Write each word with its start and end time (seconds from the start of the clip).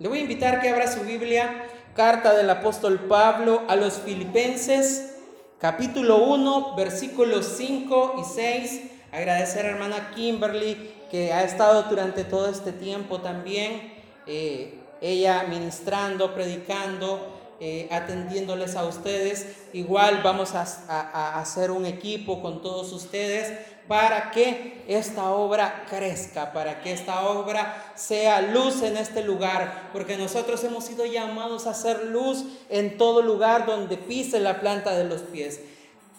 Le 0.00 0.08
voy 0.08 0.18
a 0.18 0.22
invitar 0.22 0.60
que 0.60 0.68
abra 0.68 0.90
su 0.90 1.02
Biblia, 1.02 1.68
carta 1.94 2.34
del 2.34 2.50
apóstol 2.50 2.98
Pablo 3.08 3.62
a 3.68 3.76
los 3.76 4.00
filipenses, 4.00 5.18
capítulo 5.60 6.18
1, 6.24 6.74
versículos 6.74 7.54
5 7.56 8.16
y 8.20 8.24
6. 8.24 8.80
Agradecer 9.12 9.64
a 9.64 9.68
hermana 9.68 10.10
Kimberly 10.12 10.92
que 11.12 11.32
ha 11.32 11.44
estado 11.44 11.84
durante 11.84 12.24
todo 12.24 12.48
este 12.48 12.72
tiempo 12.72 13.20
también, 13.20 13.94
eh, 14.26 14.80
ella 15.00 15.46
ministrando, 15.48 16.34
predicando, 16.34 17.54
eh, 17.60 17.86
atendiéndoles 17.92 18.74
a 18.74 18.86
ustedes. 18.86 19.46
Igual 19.72 20.22
vamos 20.24 20.56
a, 20.56 20.66
a, 20.88 21.38
hacer 21.38 21.70
un 21.70 21.86
equipo 21.86 22.42
con 22.42 22.62
todos 22.62 22.92
ustedes 22.92 23.56
para 23.88 24.30
que 24.30 24.84
esta 24.88 25.30
obra 25.30 25.84
crezca, 25.88 26.52
para 26.52 26.80
que 26.80 26.92
esta 26.92 27.22
obra 27.22 27.92
sea 27.94 28.40
luz 28.40 28.82
en 28.82 28.96
este 28.96 29.22
lugar, 29.22 29.90
porque 29.92 30.16
nosotros 30.16 30.62
hemos 30.64 30.84
sido 30.84 31.04
llamados 31.04 31.66
a 31.66 31.74
ser 31.74 32.06
luz 32.06 32.44
en 32.70 32.96
todo 32.96 33.22
lugar 33.22 33.66
donde 33.66 33.96
pise 33.96 34.40
la 34.40 34.60
planta 34.60 34.94
de 34.94 35.04
los 35.04 35.22
pies. 35.22 35.60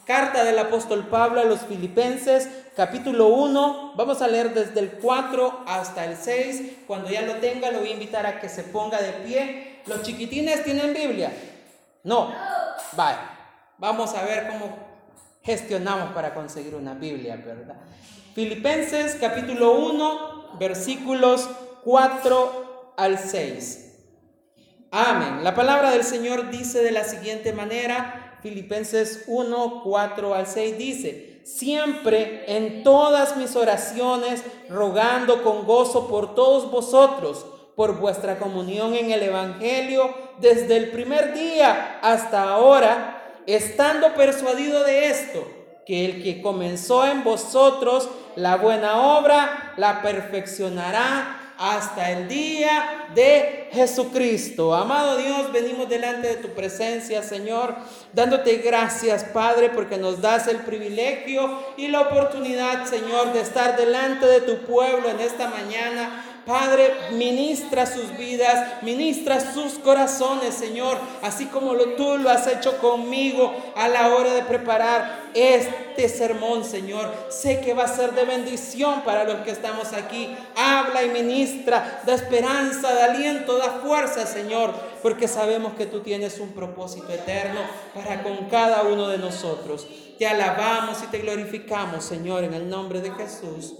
Carta 0.05 0.43
del 0.43 0.59
apóstol 0.59 1.07
Pablo 1.07 1.41
a 1.41 1.45
los 1.45 1.61
filipenses, 1.61 2.47
capítulo 2.75 3.29
1, 3.29 3.93
vamos 3.95 4.21
a 4.21 4.27
leer 4.27 4.53
desde 4.53 4.79
el 4.79 4.91
4 4.91 5.63
hasta 5.65 6.05
el 6.05 6.15
6. 6.15 6.83
Cuando 6.85 7.09
ya 7.09 7.23
lo 7.23 7.37
tenga, 7.37 7.71
lo 7.71 7.79
voy 7.79 7.89
a 7.89 7.93
invitar 7.93 8.27
a 8.27 8.39
que 8.39 8.47
se 8.47 8.61
ponga 8.63 9.01
de 9.01 9.13
pie. 9.13 9.81
¿Los 9.87 10.03
chiquitines 10.03 10.63
tienen 10.63 10.93
Biblia? 10.93 11.31
No. 12.03 12.31
Vale. 12.91 13.17
Vamos 13.79 14.13
a 14.13 14.23
ver 14.23 14.47
cómo 14.47 14.84
gestionamos 15.45 16.11
para 16.13 16.33
conseguir 16.33 16.75
una 16.75 16.95
Biblia, 16.95 17.35
¿verdad? 17.35 17.75
Filipenses 18.33 19.15
capítulo 19.21 19.77
1, 19.77 20.57
versículos 20.59 21.47
4 21.83 22.93
al 22.97 23.19
6. 23.19 23.81
Amén. 24.91 25.43
La 25.43 25.53
palabra 25.53 25.91
del 25.91 26.03
Señor 26.03 26.49
dice 26.49 26.81
de 26.81 26.91
la 26.91 27.03
siguiente 27.03 27.53
manera, 27.53 28.39
Filipenses 28.41 29.25
1, 29.27 29.81
4 29.83 30.33
al 30.33 30.47
6 30.47 30.77
dice, 30.77 31.41
siempre 31.45 32.43
en 32.55 32.83
todas 32.83 33.37
mis 33.37 33.55
oraciones, 33.55 34.43
rogando 34.67 35.43
con 35.43 35.65
gozo 35.65 36.07
por 36.07 36.33
todos 36.33 36.71
vosotros, 36.71 37.45
por 37.75 37.99
vuestra 37.99 38.39
comunión 38.39 38.95
en 38.95 39.11
el 39.11 39.21
Evangelio, 39.21 40.13
desde 40.39 40.77
el 40.77 40.89
primer 40.91 41.33
día 41.33 41.99
hasta 42.01 42.43
ahora, 42.43 43.14
estando 43.47 44.13
persuadido 44.13 44.83
de 44.83 45.09
esto, 45.09 45.47
que 45.85 46.05
el 46.05 46.23
que 46.23 46.41
comenzó 46.41 47.05
en 47.05 47.23
vosotros 47.23 48.09
la 48.35 48.57
buena 48.57 49.17
obra, 49.17 49.73
la 49.77 50.01
perfeccionará 50.01 51.53
hasta 51.57 52.11
el 52.11 52.27
día 52.27 53.07
de 53.13 53.69
Jesucristo. 53.71 54.75
Amado 54.75 55.17
Dios, 55.17 55.51
venimos 55.53 55.87
delante 55.87 56.27
de 56.27 56.35
tu 56.35 56.49
presencia, 56.49 57.23
Señor, 57.23 57.75
dándote 58.13 58.57
gracias, 58.57 59.23
Padre, 59.25 59.69
porque 59.69 59.97
nos 59.97 60.21
das 60.21 60.47
el 60.47 60.57
privilegio 60.57 61.59
y 61.77 61.87
la 61.87 62.01
oportunidad, 62.01 62.85
Señor, 62.85 63.31
de 63.31 63.41
estar 63.41 63.77
delante 63.77 64.25
de 64.25 64.41
tu 64.41 64.65
pueblo 64.65 65.09
en 65.09 65.19
esta 65.19 65.47
mañana 65.49 66.34
Padre, 66.45 66.93
ministra 67.13 67.87
sus 67.87 68.15
vidas, 68.17 68.83
ministra 68.83 69.39
sus 69.53 69.79
corazones, 69.79 70.53
Señor, 70.53 70.99
así 71.23 71.47
como 71.47 71.73
tú 71.97 72.17
lo 72.19 72.29
has 72.29 72.45
hecho 72.45 72.77
conmigo 72.77 73.51
a 73.75 73.87
la 73.87 74.13
hora 74.13 74.31
de 74.31 74.43
preparar 74.43 75.25
este 75.33 76.07
sermón, 76.07 76.63
Señor. 76.63 77.11
Sé 77.29 77.61
que 77.61 77.73
va 77.73 77.85
a 77.85 77.87
ser 77.87 78.13
de 78.13 78.25
bendición 78.25 79.01
para 79.03 79.23
los 79.23 79.37
que 79.37 79.49
estamos 79.49 79.93
aquí. 79.93 80.35
Habla 80.55 81.03
y 81.03 81.09
ministra, 81.09 82.03
da 82.05 82.13
esperanza, 82.13 82.93
da 82.93 83.05
aliento, 83.05 83.57
da 83.57 83.79
fuerza, 83.83 84.27
Señor, 84.27 84.71
porque 85.01 85.27
sabemos 85.27 85.73
que 85.73 85.87
tú 85.87 86.01
tienes 86.01 86.39
un 86.39 86.49
propósito 86.49 87.11
eterno 87.11 87.61
para 87.95 88.21
con 88.21 88.49
cada 88.49 88.83
uno 88.83 89.07
de 89.07 89.17
nosotros. 89.17 89.87
Te 90.19 90.27
alabamos 90.27 91.01
y 91.03 91.07
te 91.07 91.19
glorificamos, 91.19 92.05
Señor, 92.05 92.43
en 92.43 92.53
el 92.53 92.69
nombre 92.69 93.01
de 93.01 93.09
Jesús. 93.11 93.73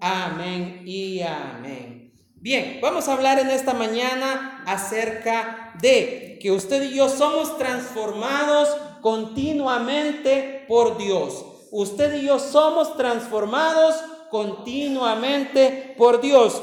Amén 0.00 0.82
y 0.86 1.20
amén. 1.20 1.99
Bien, 2.42 2.78
vamos 2.80 3.06
a 3.06 3.12
hablar 3.12 3.38
en 3.38 3.50
esta 3.50 3.74
mañana 3.74 4.64
acerca 4.66 5.74
de 5.78 6.38
que 6.40 6.50
usted 6.50 6.84
y 6.84 6.94
yo 6.94 7.10
somos 7.10 7.58
transformados 7.58 8.74
continuamente 9.02 10.64
por 10.66 10.96
Dios. 10.96 11.44
Usted 11.70 12.14
y 12.14 12.28
yo 12.28 12.38
somos 12.38 12.96
transformados 12.96 13.94
continuamente 14.30 15.94
por 15.98 16.22
Dios. 16.22 16.62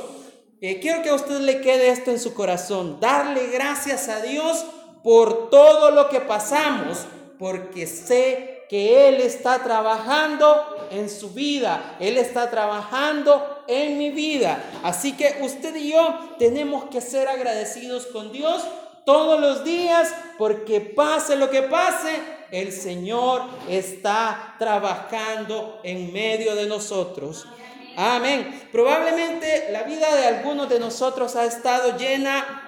Eh, 0.61 0.79
quiero 0.79 1.03
que 1.03 1.09
a 1.09 1.13
usted 1.13 1.41
le 1.41 1.61
quede 1.61 1.89
esto 1.89 2.09
en 2.09 2.19
su 2.19 2.33
corazón, 2.33 2.99
darle 2.99 3.45
gracias 3.51 4.09
a 4.09 4.23
Dios 4.23 4.65
por 5.03 5.51
todo 5.51 5.91
lo 5.91 6.09
que 6.09 6.21
pasamos, 6.21 7.05
porque 7.38 7.85
sé 7.85 8.56
que 8.69 9.07
Él 9.07 9.16
está 9.22 9.63
trabajando 9.63 10.88
en 10.91 11.09
su 11.09 11.31
vida, 11.31 11.95
Él 12.00 12.17
está 12.17 12.50
trabajando 12.50 13.63
en 13.67 13.97
mi 13.97 14.11
vida. 14.11 14.63
Así 14.83 15.13
que 15.13 15.39
usted 15.41 15.75
y 15.75 15.91
yo 15.91 16.35
tenemos 16.38 16.85
que 16.85 17.01
ser 17.01 17.27
agradecidos 17.27 18.07
con 18.07 18.31
Dios 18.31 18.63
todos 19.06 19.39
los 19.39 19.63
días, 19.63 20.13
porque 20.38 20.81
pase 20.81 21.38
lo 21.38 21.50
que 21.50 21.63
pase, 21.63 22.19
el 22.51 22.73
Señor 22.73 23.44
está 23.69 24.56
trabajando 24.59 25.79
en 25.83 26.11
medio 26.11 26.56
de 26.56 26.66
nosotros. 26.66 27.47
Amén. 27.95 28.67
Probablemente 28.72 29.69
la 29.72 29.83
vida 29.83 30.13
de 30.16 30.27
algunos 30.27 30.69
de 30.69 30.79
nosotros 30.79 31.35
ha 31.35 31.45
estado 31.45 31.97
llena 31.97 32.63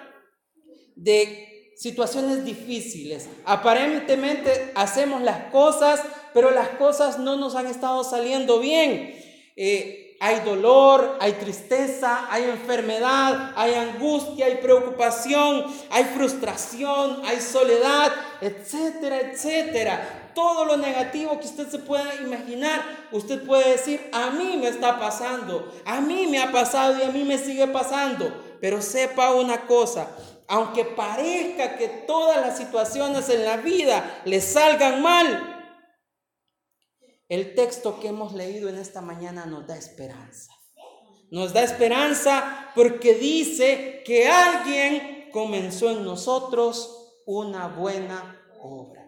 de 0.96 1.49
situaciones 1.80 2.44
difíciles. 2.44 3.30
Aparentemente 3.46 4.74
hacemos 4.76 5.22
las 5.22 5.46
cosas, 5.46 6.02
pero 6.34 6.52
las 6.52 6.68
cosas 6.70 7.20
no 7.20 7.38
nos 7.38 7.56
han 7.56 7.68
estado 7.68 8.04
saliendo 8.04 8.60
bien. 8.60 9.16
Eh, 9.56 10.18
hay 10.20 10.42
dolor, 10.42 11.18
hay 11.22 11.32
tristeza, 11.34 12.28
hay 12.30 12.44
enfermedad, 12.44 13.54
hay 13.56 13.76
angustia, 13.76 14.48
hay 14.48 14.56
preocupación, 14.56 15.68
hay 15.90 16.04
frustración, 16.04 17.22
hay 17.24 17.40
soledad, 17.40 18.12
etcétera, 18.42 19.22
etcétera. 19.22 20.32
Todo 20.36 20.66
lo 20.66 20.76
negativo 20.76 21.40
que 21.40 21.48
usted 21.48 21.70
se 21.70 21.80
pueda 21.80 22.14
imaginar, 22.16 22.82
usted 23.14 23.42
puede 23.46 23.72
decir, 23.72 24.10
a 24.12 24.32
mí 24.32 24.58
me 24.58 24.68
está 24.68 25.00
pasando, 25.00 25.72
a 25.86 26.02
mí 26.02 26.28
me 26.28 26.40
ha 26.40 26.52
pasado 26.52 27.00
y 27.00 27.04
a 27.04 27.12
mí 27.12 27.24
me 27.24 27.38
sigue 27.38 27.68
pasando. 27.68 28.58
Pero 28.60 28.82
sepa 28.82 29.34
una 29.34 29.62
cosa, 29.62 30.10
aunque 30.50 30.84
parezca 30.84 31.78
que 31.78 31.88
todas 31.88 32.42
las 32.42 32.58
situaciones 32.58 33.30
en 33.30 33.46
la 33.46 33.58
vida 33.58 34.22
le 34.26 34.42
salgan 34.42 35.02
mal, 35.02 35.56
el 37.30 37.54
texto 37.54 38.00
que 38.00 38.08
hemos 38.08 38.34
leído 38.34 38.68
en 38.68 38.80
esta 38.80 39.00
mañana 39.00 39.46
nos 39.46 39.68
da 39.68 39.78
esperanza. 39.78 40.52
Nos 41.30 41.54
da 41.54 41.62
esperanza 41.62 42.72
porque 42.74 43.14
dice 43.14 44.02
que 44.04 44.28
alguien 44.28 45.30
comenzó 45.32 45.92
en 45.92 46.04
nosotros 46.04 47.14
una 47.28 47.68
buena 47.68 48.44
obra. 48.60 49.06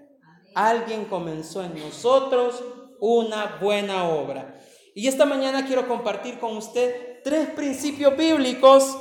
Alguien 0.53 1.05
comenzó 1.05 1.63
en 1.63 1.73
nosotros 1.79 2.63
una 2.99 3.57
buena 3.59 4.07
obra. 4.09 4.61
Y 4.93 5.07
esta 5.07 5.25
mañana 5.25 5.65
quiero 5.65 5.87
compartir 5.87 6.37
con 6.37 6.55
usted 6.55 7.23
tres 7.23 7.49
principios 7.49 8.15
bíblicos 8.15 8.95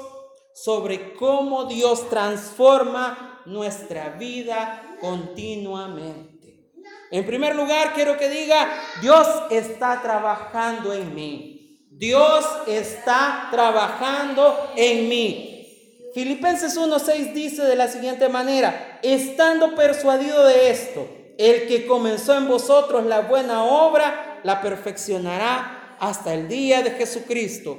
sobre 0.54 1.14
cómo 1.14 1.64
Dios 1.64 2.08
transforma 2.08 3.42
nuestra 3.46 4.10
vida 4.10 4.96
continuamente. 5.00 6.70
En 7.10 7.26
primer 7.26 7.56
lugar, 7.56 7.94
quiero 7.94 8.16
que 8.16 8.28
diga, 8.28 8.68
Dios 9.00 9.26
está 9.50 10.00
trabajando 10.02 10.92
en 10.92 11.14
mí. 11.14 11.86
Dios 11.90 12.46
está 12.66 13.48
trabajando 13.50 14.72
en 14.76 15.08
mí. 15.08 15.50
Filipenses 16.14 16.78
1.6 16.78 17.32
dice 17.32 17.62
de 17.62 17.76
la 17.76 17.88
siguiente 17.88 18.28
manera, 18.28 18.98
estando 19.02 19.74
persuadido 19.74 20.44
de 20.44 20.70
esto, 20.70 21.06
el 21.38 21.66
que 21.68 21.86
comenzó 21.86 22.36
en 22.36 22.48
vosotros 22.48 23.04
la 23.06 23.20
buena 23.20 23.64
obra, 23.64 24.40
la 24.42 24.60
perfeccionará 24.60 25.96
hasta 26.00 26.34
el 26.34 26.48
día 26.48 26.82
de 26.82 26.92
Jesucristo. 26.92 27.78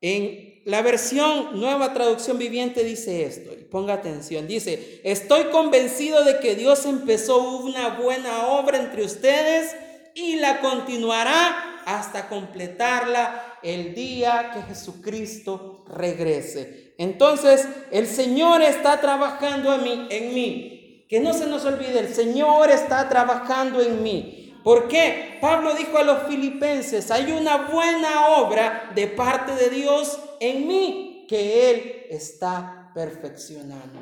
En 0.00 0.55
la 0.66 0.82
versión 0.82 1.60
Nueva 1.60 1.94
Traducción 1.94 2.38
Viviente 2.38 2.82
dice 2.82 3.24
esto, 3.24 3.52
y 3.52 3.62
ponga 3.62 3.94
atención, 3.94 4.48
dice, 4.48 5.00
estoy 5.04 5.44
convencido 5.44 6.24
de 6.24 6.40
que 6.40 6.56
Dios 6.56 6.86
empezó 6.86 7.60
una 7.60 7.90
buena 7.90 8.48
obra 8.48 8.78
entre 8.78 9.04
ustedes 9.04 9.76
y 10.16 10.34
la 10.36 10.60
continuará 10.60 11.82
hasta 11.86 12.28
completarla 12.28 13.58
el 13.62 13.94
día 13.94 14.50
que 14.54 14.62
Jesucristo 14.62 15.84
regrese. 15.86 16.94
Entonces, 16.98 17.68
el 17.92 18.08
Señor 18.08 18.60
está 18.60 19.00
trabajando 19.00 19.78
mí, 19.78 20.08
en 20.10 20.34
mí. 20.34 21.04
Que 21.08 21.20
no 21.20 21.32
se 21.32 21.46
nos 21.46 21.64
olvide, 21.64 22.00
el 22.00 22.12
Señor 22.12 22.70
está 22.72 23.08
trabajando 23.08 23.80
en 23.80 24.02
mí. 24.02 24.52
¿Por 24.64 24.88
qué? 24.88 25.38
Pablo 25.40 25.74
dijo 25.74 25.96
a 25.96 26.02
los 26.02 26.24
filipenses, 26.24 27.12
hay 27.12 27.30
una 27.30 27.68
buena 27.68 28.30
obra 28.38 28.90
de 28.96 29.06
parte 29.06 29.52
de 29.52 29.70
Dios 29.70 30.18
en 30.40 30.66
mí. 30.66 31.12
que 31.28 31.70
Él 31.70 32.06
está 32.08 32.92
perfeccionando. 32.94 33.98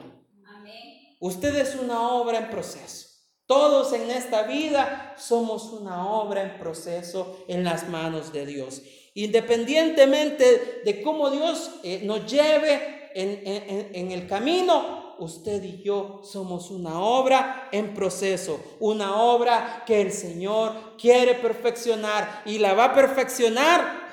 Usted 1.21 1.57
es 1.57 1.75
una 1.75 2.11
obra 2.11 2.37
en 2.37 2.51
proceso. 2.51 3.09
Todos 3.47 3.95
en 3.95 4.11
esta 4.11 4.43
vida 4.43 5.15
somos 5.17 5.73
una 5.73 6.07
obra 6.07 6.43
en 6.43 6.59
proceso 6.59 7.45
en 7.49 7.65
las 7.65 7.89
manos 7.89 8.31
de 8.31 8.45
Dios. 8.45 8.83
Independientemente 9.15 10.83
de 10.85 11.03
cómo 11.03 11.31
Dios 11.31 11.71
eh, 11.83 12.03
nos 12.05 12.31
lleve 12.31 13.11
en 13.15 14.11
el 14.11 14.27
camino, 14.27 15.15
usted 15.19 15.63
y 15.63 15.83
yo 15.83 16.21
somos 16.25 16.71
una 16.71 17.01
obra 17.01 17.69
en 17.73 17.95
proceso, 17.95 18.61
una 18.81 19.17
obra 19.23 19.85
que 19.87 20.01
el 20.01 20.13
Señor 20.13 20.97
quiere 20.99 21.35
perfeccionar 21.35 22.43
y 22.45 22.59
la 22.59 22.75
va 22.75 22.87
a 22.87 22.95
perfeccionar 22.95 24.04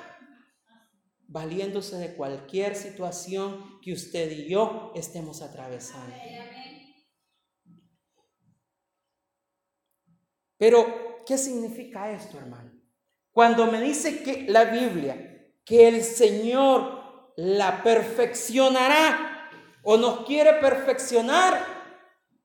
valiéndose 1.31 1.97
de 1.97 2.13
cualquier 2.13 2.75
situación 2.75 3.79
que 3.81 3.93
usted 3.93 4.29
y 4.31 4.49
yo 4.49 4.91
estemos 4.95 5.41
atravesando. 5.41 6.13
Pero, 10.57 11.23
¿qué 11.25 11.37
significa 11.37 12.11
esto, 12.11 12.37
hermano? 12.37 12.71
Cuando 13.31 13.65
me 13.71 13.81
dice 13.81 14.21
que 14.23 14.45
la 14.49 14.65
Biblia, 14.65 15.49
que 15.63 15.87
el 15.87 16.03
Señor 16.03 17.33
la 17.37 17.81
perfeccionará 17.81 19.49
o 19.83 19.95
nos 19.95 20.25
quiere 20.25 20.59
perfeccionar, 20.59 21.65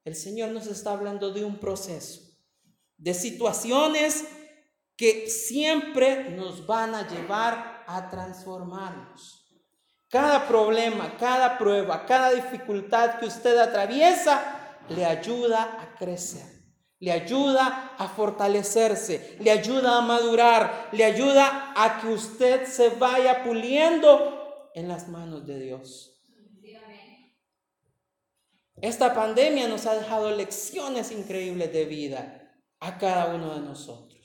el 0.04 0.14
Señor 0.14 0.50
nos 0.50 0.68
está 0.68 0.92
hablando 0.92 1.32
de 1.32 1.44
un 1.44 1.58
proceso, 1.58 2.22
de 2.96 3.12
situaciones 3.12 4.24
que 4.96 5.28
siempre 5.28 6.30
nos 6.30 6.64
van 6.66 6.94
a 6.94 7.08
llevar 7.08 7.75
a 7.86 8.08
transformarnos. 8.10 9.44
Cada 10.08 10.46
problema, 10.46 11.16
cada 11.18 11.58
prueba, 11.58 12.06
cada 12.06 12.30
dificultad 12.30 13.18
que 13.18 13.26
usted 13.26 13.56
atraviesa, 13.58 14.78
le 14.88 15.04
ayuda 15.04 15.62
a 15.80 15.98
crecer 15.98 16.56
le 16.98 17.12
ayuda 17.12 17.94
a 17.98 18.08
fortalecerse, 18.08 19.36
le 19.40 19.50
ayuda 19.50 19.98
a 19.98 20.00
madurar, 20.00 20.88
le 20.92 21.04
ayuda 21.04 21.74
a 21.76 22.00
que 22.00 22.08
usted 22.08 22.66
se 22.66 22.90
vaya 22.90 23.44
puliendo 23.44 24.70
en 24.74 24.88
las 24.88 25.08
manos 25.08 25.46
de 25.46 25.60
Dios. 25.60 26.12
Esta 28.80 29.14
pandemia 29.14 29.68
nos 29.68 29.86
ha 29.86 29.94
dejado 29.94 30.30
lecciones 30.30 31.10
increíbles 31.10 31.72
de 31.72 31.84
vida 31.86 32.52
a 32.80 32.98
cada 32.98 33.34
uno 33.34 33.54
de 33.54 33.60
nosotros. 33.60 34.15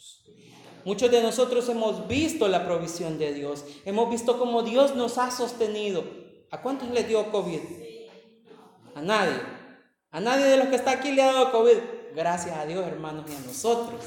Muchos 0.84 1.12
de 1.12 1.22
nosotros 1.22 1.68
hemos 1.70 2.08
visto 2.08 2.48
la 2.48 2.66
provisión 2.66 3.20
de 3.20 3.34
Dios, 3.34 3.66
hemos 3.86 4.10
visto 4.10 4.40
cómo 4.40 4.64
Dios 4.64 4.96
nos 4.96 5.18
ha 5.18 5.32
sostenido. 5.32 6.04
¿A 6.50 6.62
cuántos 6.62 6.90
le 6.90 7.04
dio 7.04 7.32
COVID? 7.32 7.60
A 8.96 9.02
nadie. 9.02 9.40
A 10.12 10.20
nadie 10.20 10.46
de 10.46 10.58
los 10.58 10.68
que 10.68 10.76
está 10.76 10.92
aquí 10.92 11.12
le 11.12 11.22
ha 11.22 11.32
dado 11.32 11.52
COVID 11.52 11.78
gracias 12.16 12.58
a 12.58 12.66
Dios, 12.66 12.86
hermanos, 12.86 13.26
y 13.30 13.36
a 13.36 13.48
nosotros. 13.48 14.02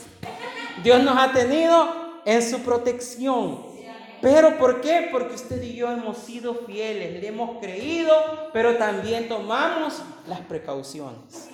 Dios 0.82 1.02
nos 1.02 1.16
ha 1.16 1.32
tenido 1.32 2.20
en 2.24 2.42
su 2.42 2.60
protección. 2.60 3.74
Pero 4.20 4.58
¿por 4.58 4.80
qué? 4.80 5.08
Porque 5.12 5.34
usted 5.34 5.62
y 5.62 5.74
yo 5.74 5.90
hemos 5.90 6.16
sido 6.18 6.54
fieles, 6.66 7.20
le 7.20 7.28
hemos 7.28 7.58
creído, 7.60 8.14
pero 8.52 8.76
también 8.76 9.28
tomamos 9.28 10.00
las 10.26 10.40
precauciones. 10.40 11.50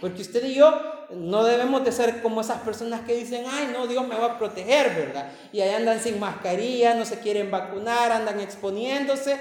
Porque 0.00 0.22
usted 0.22 0.44
y 0.44 0.54
yo 0.54 1.06
no 1.10 1.44
debemos 1.44 1.84
de 1.84 1.92
ser 1.92 2.22
como 2.22 2.40
esas 2.40 2.62
personas 2.62 3.02
que 3.02 3.14
dicen, 3.14 3.44
ay, 3.46 3.70
no, 3.72 3.86
Dios 3.86 4.06
me 4.06 4.16
va 4.16 4.32
a 4.32 4.38
proteger, 4.38 4.94
¿verdad? 4.94 5.30
Y 5.52 5.60
ahí 5.60 5.74
andan 5.74 6.00
sin 6.00 6.18
mascarilla, 6.18 6.94
no 6.94 7.04
se 7.04 7.18
quieren 7.18 7.50
vacunar, 7.50 8.12
andan 8.12 8.40
exponiéndose. 8.40 9.38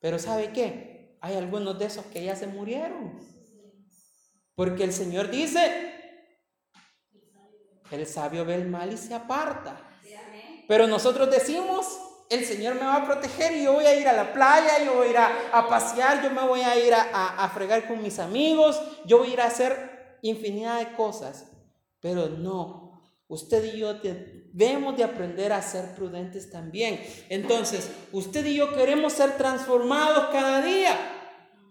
Pero 0.00 0.18
¿sabe 0.18 0.52
qué? 0.52 1.16
Hay 1.20 1.36
algunos 1.36 1.78
de 1.78 1.86
esos 1.86 2.06
que 2.06 2.24
ya 2.24 2.34
se 2.34 2.46
murieron. 2.46 3.18
Porque 4.54 4.84
el 4.84 4.92
Señor 4.92 5.30
dice, 5.30 5.92
el 7.90 8.06
sabio 8.06 8.44
ve 8.44 8.56
el 8.56 8.68
mal 8.68 8.92
y 8.92 8.96
se 8.96 9.14
aparta. 9.14 9.84
Pero 10.66 10.86
nosotros 10.86 11.30
decimos, 11.30 11.98
el 12.30 12.44
Señor 12.44 12.74
me 12.74 12.82
va 12.82 12.96
a 12.96 13.06
proteger 13.06 13.56
y 13.56 13.64
yo 13.64 13.72
voy 13.72 13.86
a 13.86 13.98
ir 13.98 14.06
a 14.06 14.12
la 14.12 14.32
playa, 14.32 14.84
yo 14.84 14.94
voy 14.94 15.08
a 15.08 15.10
ir 15.10 15.16
a, 15.16 15.68
pasear, 15.68 16.22
yo 16.22 16.30
me 16.30 16.46
voy 16.46 16.60
a 16.60 16.78
ir 16.78 16.92
a, 16.92 17.42
a, 17.42 17.48
fregar 17.48 17.86
con 17.86 18.02
mis 18.02 18.18
amigos, 18.18 18.80
yo 19.06 19.18
voy 19.18 19.30
a 19.30 19.32
ir 19.32 19.40
a 19.40 19.46
hacer 19.46 20.18
infinidad 20.22 20.78
de 20.78 20.92
cosas. 20.94 21.46
Pero 22.00 22.28
no, 22.28 23.02
usted 23.28 23.74
y 23.74 23.78
yo 23.78 23.94
debemos 24.52 24.96
de 24.96 25.04
aprender 25.04 25.52
a 25.52 25.62
ser 25.62 25.94
prudentes 25.94 26.50
también. 26.50 27.00
Entonces, 27.28 27.90
usted 28.12 28.44
y 28.46 28.56
yo 28.56 28.74
queremos 28.74 29.14
ser 29.14 29.36
transformados 29.36 30.28
cada 30.30 30.62
día. 30.62 31.17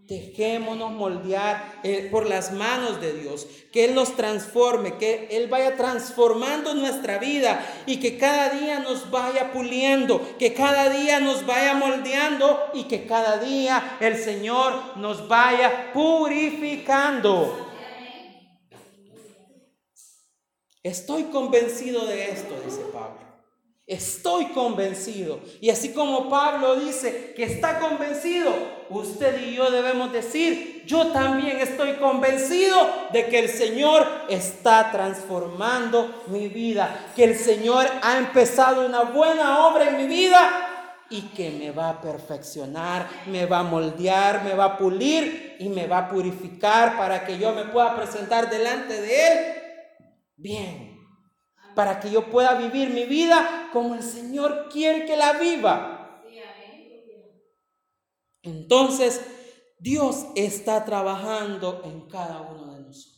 Dejémonos 0.08 0.94
moldear 0.94 1.82
eh, 1.84 2.08
por 2.10 2.28
las 2.28 2.54
manos 2.54 3.02
de 3.02 3.12
Dios, 3.12 3.46
que 3.74 3.84
Él 3.84 3.94
nos 3.94 4.16
transforme, 4.16 4.98
que 4.98 5.28
Él 5.32 5.50
vaya 5.50 5.76
transformando 5.76 6.74
nuestra 6.74 7.18
vida 7.18 7.84
y 7.86 8.00
que 8.00 8.18
cada 8.18 8.52
día 8.52 8.80
nos 8.80 9.12
vaya 9.12 9.52
puliendo, 9.52 10.38
que 10.40 10.54
cada 10.54 10.90
día 10.90 11.20
nos 11.20 11.46
vaya 11.46 11.74
moldeando 11.74 12.58
y 12.74 12.86
que 12.86 13.06
cada 13.06 13.38
día 13.40 13.98
el 14.00 14.16
Señor 14.16 14.96
nos 14.96 15.28
vaya 15.28 15.92
purificando. 15.94 17.68
Estoy 20.84 21.24
convencido 21.24 22.06
de 22.06 22.32
esto, 22.32 22.56
dice 22.64 22.80
Pablo. 22.94 23.20
Estoy 23.86 24.46
convencido. 24.48 25.42
Y 25.60 25.70
así 25.70 25.92
como 25.92 26.30
Pablo 26.30 26.78
dice 26.78 27.34
que 27.36 27.44
está 27.44 27.80
convencido, 27.80 28.77
usted 28.90 29.42
y 29.42 29.56
yo 29.56 29.70
debemos 29.70 30.12
decir, 30.12 30.84
yo 30.86 31.08
también 31.08 31.60
estoy 31.60 31.94
convencido 31.94 32.78
de 33.12 33.28
que 33.28 33.40
el 33.40 33.50
Señor 33.50 34.08
está 34.30 34.92
transformando 34.92 36.24
mi 36.28 36.48
vida, 36.48 37.08
que 37.16 37.24
el 37.24 37.38
Señor 37.38 37.86
ha 38.02 38.18
empezado 38.18 38.86
una 38.86 39.04
buena 39.04 39.68
obra 39.68 39.90
en 39.90 39.98
mi 39.98 40.08
vida 40.08 40.50
y 41.10 41.22
que 41.30 41.52
me 41.52 41.72
va 41.72 41.90
a 41.90 42.02
perfeccionar, 42.02 43.08
me 43.28 43.46
va 43.46 43.60
a 43.60 43.64
moldear, 43.64 44.44
me 44.44 44.54
va 44.54 44.66
a 44.66 44.78
pulir 44.78 45.56
y 45.60 45.70
me 45.70 45.88
va 45.88 46.00
a 46.00 46.10
purificar 46.10 46.98
para 46.98 47.26
que 47.26 47.38
yo 47.38 47.54
me 47.54 47.66
pueda 47.66 47.96
presentar 47.96 48.50
delante 48.50 49.02
de 49.02 49.28
Él 49.28 49.56
bien 50.36 50.98
para 51.78 52.00
que 52.00 52.10
yo 52.10 52.26
pueda 52.26 52.56
vivir 52.56 52.90
mi 52.90 53.06
vida 53.06 53.70
como 53.72 53.94
el 53.94 54.02
Señor 54.02 54.68
quiere 54.74 55.06
que 55.06 55.16
la 55.16 55.34
viva. 55.34 56.07
Entonces, 58.48 59.22
Dios 59.78 60.26
está 60.36 60.86
trabajando 60.86 61.82
en 61.84 62.08
cada 62.08 62.42
uno 62.42 62.74
de 62.76 62.82
nosotros. 62.82 63.18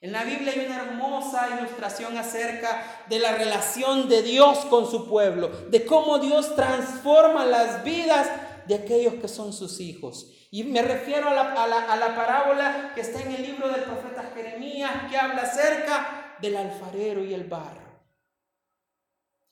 En 0.00 0.12
la 0.12 0.24
Biblia 0.24 0.54
hay 0.56 0.64
una 0.64 0.76
hermosa 0.76 1.48
ilustración 1.58 2.16
acerca 2.16 3.04
de 3.10 3.18
la 3.18 3.32
relación 3.32 4.08
de 4.08 4.22
Dios 4.22 4.60
con 4.70 4.90
su 4.90 5.06
pueblo, 5.06 5.48
de 5.68 5.84
cómo 5.84 6.18
Dios 6.18 6.56
transforma 6.56 7.44
las 7.44 7.84
vidas 7.84 8.28
de 8.66 8.76
aquellos 8.76 9.14
que 9.14 9.28
son 9.28 9.52
sus 9.52 9.78
hijos. 9.78 10.32
Y 10.50 10.64
me 10.64 10.80
refiero 10.80 11.28
a 11.28 11.34
la, 11.34 12.14
parábola 12.16 12.92
que 12.94 13.02
está 13.02 13.20
en 13.20 13.32
el 13.32 13.42
libro 13.42 13.68
del 13.68 13.82
profeta 13.82 14.30
Jeremías, 14.34 14.90
que 15.10 15.18
habla 15.18 15.42
acerca 15.42 16.36
del 16.40 16.56
alfarero 16.56 17.22
y 17.22 17.34
el 17.34 17.44
barro. 17.44 17.90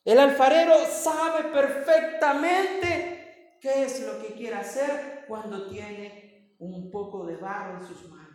El 0.04 0.18
alfarero 0.18 0.74
sabe 0.90 1.44
perfectamente 1.52 3.17
qué 3.60 3.84
es 3.84 4.00
lo 4.02 4.20
que 4.20 4.34
quiere 4.34 4.56
hacer 4.56 5.24
cuando 5.28 5.68
tiene 5.68 6.54
un 6.58 6.90
poco 6.90 7.26
de 7.26 7.36
barro 7.36 7.80
en 7.80 7.86
sus 7.86 8.08
manos. 8.08 8.28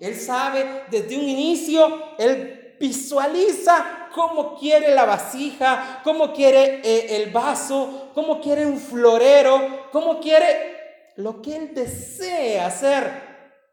Él 0.00 0.14
sabe 0.14 0.84
desde 0.90 1.16
un 1.16 1.24
inicio, 1.24 2.16
él 2.18 2.76
visualiza 2.78 4.08
cómo 4.14 4.56
quiere 4.56 4.94
la 4.94 5.04
vasija, 5.04 6.00
cómo 6.04 6.32
quiere 6.32 6.80
eh, 6.84 7.16
el 7.16 7.32
vaso, 7.32 8.10
cómo 8.14 8.40
quiere 8.40 8.66
un 8.66 8.78
florero, 8.78 9.88
cómo 9.90 10.20
quiere 10.20 10.76
lo 11.16 11.42
que 11.42 11.56
él 11.56 11.74
desea 11.74 12.66
hacer. 12.66 13.28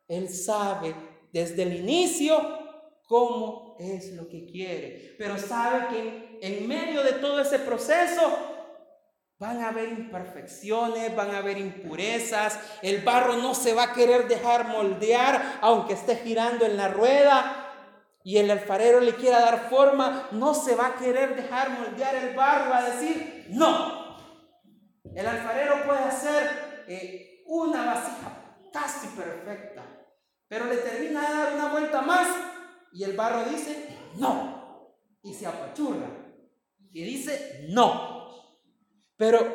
Él 0.07 0.29
sabe 0.29 0.95
desde 1.31 1.63
el 1.63 1.75
inicio 1.75 2.37
cómo 3.07 3.75
es 3.79 4.13
lo 4.13 4.27
que 4.27 4.45
quiere. 4.45 5.15
Pero 5.17 5.37
sabe 5.37 5.87
que 5.89 6.39
en 6.41 6.67
medio 6.67 7.03
de 7.03 7.13
todo 7.13 7.39
ese 7.39 7.59
proceso 7.59 8.54
van 9.45 9.61
a 9.61 9.69
haber 9.69 9.89
imperfecciones, 9.89 11.15
van 11.15 11.31
a 11.31 11.37
haber 11.37 11.57
impurezas, 11.59 12.59
el 12.81 13.03
barro 13.03 13.37
no 13.37 13.53
se 13.53 13.73
va 13.73 13.83
a 13.83 13.93
querer 13.93 14.27
dejar 14.27 14.67
moldear 14.67 15.59
aunque 15.61 15.93
esté 15.93 16.15
girando 16.17 16.65
en 16.65 16.77
la 16.77 16.87
rueda. 16.87 17.61
Y 18.23 18.37
el 18.37 18.49
alfarero 18.49 19.01
le 19.01 19.13
quiera 19.13 19.39
dar 19.39 19.69
forma, 19.69 20.29
no 20.31 20.55
se 20.55 20.73
va 20.73 20.87
a 20.87 20.95
querer 20.95 21.35
dejar 21.35 21.69
moldear 21.69 22.15
el 22.15 22.35
barro, 22.35 22.71
va 22.71 22.77
a 22.79 22.89
decir, 22.89 23.45
no. 23.49 24.17
El 25.13 25.27
alfarero 25.27 25.85
puede 25.85 25.99
hacer 25.99 26.85
eh, 26.87 27.43
una 27.45 27.85
vasija 27.85 28.57
casi 28.73 29.07
perfecta, 29.09 29.83
pero 30.47 30.65
le 30.65 30.77
termina 30.77 31.21
de 31.21 31.35
dar 31.35 31.53
una 31.53 31.67
vuelta 31.67 32.01
más 32.01 32.27
y 32.91 33.03
el 33.03 33.15
barro 33.15 33.47
dice, 33.47 33.95
no. 34.15 34.95
Y 35.21 35.33
se 35.33 35.45
apachurra. 35.45 36.07
Y 36.91 37.03
dice, 37.03 37.67
no. 37.69 38.14
Pero 39.17 39.47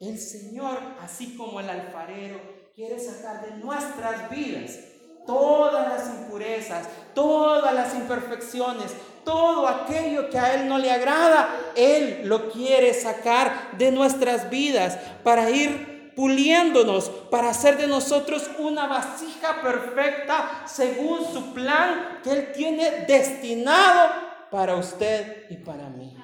el 0.00 0.18
Señor, 0.18 0.78
así 1.00 1.36
como 1.36 1.60
el 1.60 1.68
alfarero, 1.68 2.40
quiere 2.74 2.98
sacar 2.98 3.44
de 3.44 3.56
nuestras 3.58 4.30
vidas 4.30 4.78
todas 5.26 5.88
las 5.88 6.14
impurezas, 6.14 6.88
todas 7.14 7.74
las 7.74 7.94
imperfecciones, 7.94 8.92
todo 9.24 9.68
aquello 9.68 10.30
que 10.30 10.38
a 10.38 10.54
Él 10.54 10.68
no 10.68 10.78
le 10.78 10.90
agrada, 10.90 11.72
Él 11.76 12.22
lo 12.24 12.50
quiere 12.50 12.94
sacar 12.94 13.72
de 13.76 13.92
nuestras 13.92 14.50
vidas 14.50 14.98
para 15.22 15.50
ir 15.50 16.12
puliéndonos, 16.16 17.08
para 17.30 17.50
hacer 17.50 17.76
de 17.76 17.86
nosotros 17.86 18.50
una 18.58 18.86
vasija 18.86 19.62
perfecta 19.62 20.64
según 20.66 21.24
su 21.32 21.54
plan 21.54 22.20
que 22.22 22.32
Él 22.32 22.52
tiene 22.52 23.04
destinado 23.06 24.10
para 24.50 24.74
usted 24.74 25.46
y 25.50 25.56
para 25.56 25.88
mí. 25.88 26.16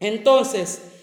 Entonces, 0.00 0.93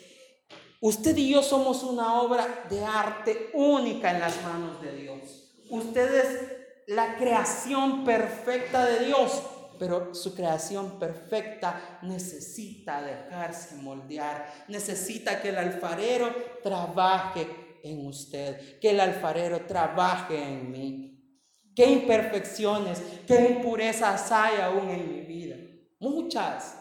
Usted 0.83 1.15
y 1.15 1.29
yo 1.29 1.43
somos 1.43 1.83
una 1.83 2.19
obra 2.23 2.65
de 2.67 2.83
arte 2.83 3.51
única 3.53 4.09
en 4.09 4.19
las 4.19 4.41
manos 4.41 4.81
de 4.81 4.95
Dios. 4.95 5.53
Usted 5.69 6.15
es 6.15 6.51
la 6.87 7.17
creación 7.17 8.03
perfecta 8.03 8.83
de 8.87 9.05
Dios, 9.05 9.43
pero 9.77 10.15
su 10.15 10.33
creación 10.33 10.97
perfecta 10.97 11.99
necesita 12.01 12.99
dejarse 13.03 13.75
moldear, 13.75 14.65
necesita 14.69 15.39
que 15.39 15.49
el 15.49 15.59
alfarero 15.59 16.33
trabaje 16.63 17.79
en 17.83 18.07
usted, 18.07 18.79
que 18.79 18.89
el 18.89 19.01
alfarero 19.01 19.67
trabaje 19.67 20.41
en 20.41 20.71
mí. 20.71 21.11
¿Qué 21.75 21.91
imperfecciones, 21.91 23.03
qué 23.27 23.55
impurezas 23.55 24.31
hay 24.31 24.59
aún 24.59 24.89
en 24.89 25.13
mi 25.13 25.21
vida? 25.21 25.57
Muchas, 25.99 26.75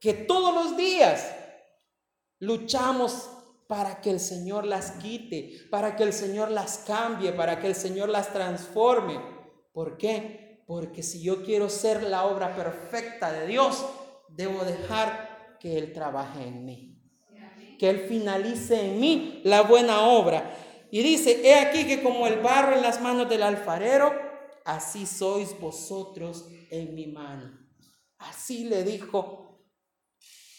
que 0.00 0.14
todos 0.14 0.54
los 0.54 0.76
días 0.76 1.34
Luchamos 2.40 3.30
para 3.66 4.00
que 4.00 4.10
el 4.10 4.20
Señor 4.20 4.64
las 4.64 4.92
quite, 4.92 5.66
para 5.70 5.94
que 5.94 6.02
el 6.02 6.12
Señor 6.12 6.50
las 6.50 6.78
cambie, 6.78 7.32
para 7.32 7.60
que 7.60 7.66
el 7.66 7.74
Señor 7.74 8.08
las 8.08 8.32
transforme. 8.32 9.20
¿Por 9.72 9.98
qué? 9.98 10.62
Porque 10.66 11.02
si 11.02 11.22
yo 11.22 11.44
quiero 11.44 11.68
ser 11.68 12.02
la 12.02 12.24
obra 12.24 12.56
perfecta 12.56 13.32
de 13.32 13.46
Dios, 13.46 13.84
debo 14.28 14.64
dejar 14.64 15.56
que 15.60 15.78
Él 15.78 15.92
trabaje 15.92 16.42
en 16.42 16.64
mí. 16.64 16.94
Que 17.78 17.90
Él 17.90 18.06
finalice 18.08 18.86
en 18.86 19.00
mí 19.00 19.40
la 19.44 19.62
buena 19.62 20.02
obra. 20.02 20.50
Y 20.90 21.02
dice, 21.02 21.46
he 21.46 21.54
aquí 21.54 21.86
que 21.86 22.02
como 22.02 22.26
el 22.26 22.40
barro 22.40 22.74
en 22.74 22.82
las 22.82 23.00
manos 23.00 23.28
del 23.28 23.42
alfarero, 23.42 24.12
así 24.64 25.06
sois 25.06 25.58
vosotros 25.60 26.46
en 26.70 26.94
mi 26.94 27.06
mano. 27.06 27.58
Así 28.18 28.64
le 28.64 28.82
dijo 28.84 29.47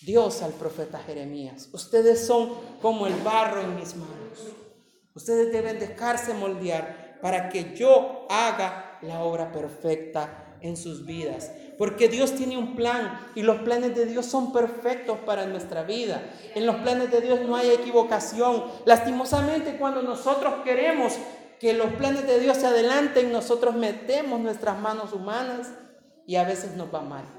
Dios 0.02 0.42
al 0.42 0.54
profeta 0.54 1.00
Jeremías. 1.00 1.70
Ustedes 1.74 2.26
son 2.26 2.50
como 2.82 3.08
el 3.08 3.16
barro 3.16 3.62
en 3.62 3.76
mis 3.76 3.96
manos. 3.96 4.56
Ustedes 5.14 5.52
deben 5.52 5.80
dejarse 5.80 6.34
moldear 6.34 7.20
para 7.22 7.50
que 7.50 7.76
yo 7.76 8.26
haga 8.30 8.98
la 9.02 9.24
obra 9.24 9.52
perfecta 9.52 10.56
en 10.62 10.78
sus 10.78 11.06
vidas. 11.06 11.52
Porque 11.78 12.10
Dios 12.10 12.36
tiene 12.36 12.58
un 12.58 12.76
plan 12.76 13.28
y 13.36 13.42
los 13.42 13.62
planes 13.62 13.96
de 13.96 14.06
Dios 14.06 14.26
son 14.26 14.52
perfectos 14.52 15.18
para 15.26 15.46
nuestra 15.46 15.84
vida. 15.84 16.22
En 16.56 16.66
los 16.66 16.78
planes 16.78 17.12
de 17.12 17.22
Dios 17.22 17.42
no 17.42 17.56
hay 17.56 17.70
equivocación. 17.70 18.66
Lastimosamente 18.86 19.78
cuando 19.78 20.02
nosotros 20.02 20.56
queremos 20.64 21.14
que 21.60 21.74
los 21.74 21.92
planes 21.94 22.26
de 22.26 22.40
Dios 22.40 22.58
se 22.58 22.68
adelanten, 22.68 23.32
nosotros 23.32 23.76
metemos 23.76 24.40
nuestras 24.40 24.80
manos 24.80 25.14
humanas 25.14 25.70
y 26.26 26.36
a 26.36 26.44
veces 26.44 26.76
nos 26.76 26.94
va 26.94 27.02
mal. 27.02 27.39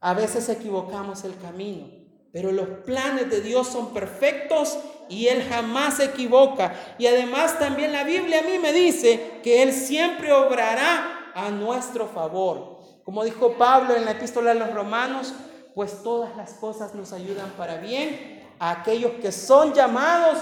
A 0.00 0.14
veces 0.14 0.48
equivocamos 0.48 1.24
el 1.24 1.36
camino, 1.36 1.88
pero 2.32 2.52
los 2.52 2.68
planes 2.86 3.30
de 3.30 3.40
Dios 3.40 3.66
son 3.66 3.92
perfectos 3.92 4.78
y 5.10 5.26
Él 5.26 5.44
jamás 5.48 5.98
se 5.98 6.06
equivoca. 6.06 6.74
Y 6.98 7.06
además 7.06 7.58
también 7.58 7.92
la 7.92 8.04
Biblia 8.04 8.40
a 8.40 8.44
mí 8.44 8.58
me 8.58 8.72
dice 8.72 9.40
que 9.42 9.62
Él 9.62 9.72
siempre 9.72 10.32
obrará 10.32 11.32
a 11.34 11.50
nuestro 11.50 12.06
favor. 12.06 12.80
Como 13.04 13.24
dijo 13.24 13.54
Pablo 13.58 13.94
en 13.94 14.04
la 14.04 14.12
epístola 14.12 14.52
a 14.52 14.54
los 14.54 14.72
romanos, 14.72 15.34
pues 15.74 16.02
todas 16.02 16.36
las 16.36 16.54
cosas 16.54 16.94
nos 16.94 17.12
ayudan 17.12 17.50
para 17.50 17.76
bien 17.76 18.40
a 18.58 18.70
aquellos 18.70 19.12
que 19.20 19.32
son 19.32 19.74
llamados 19.74 20.38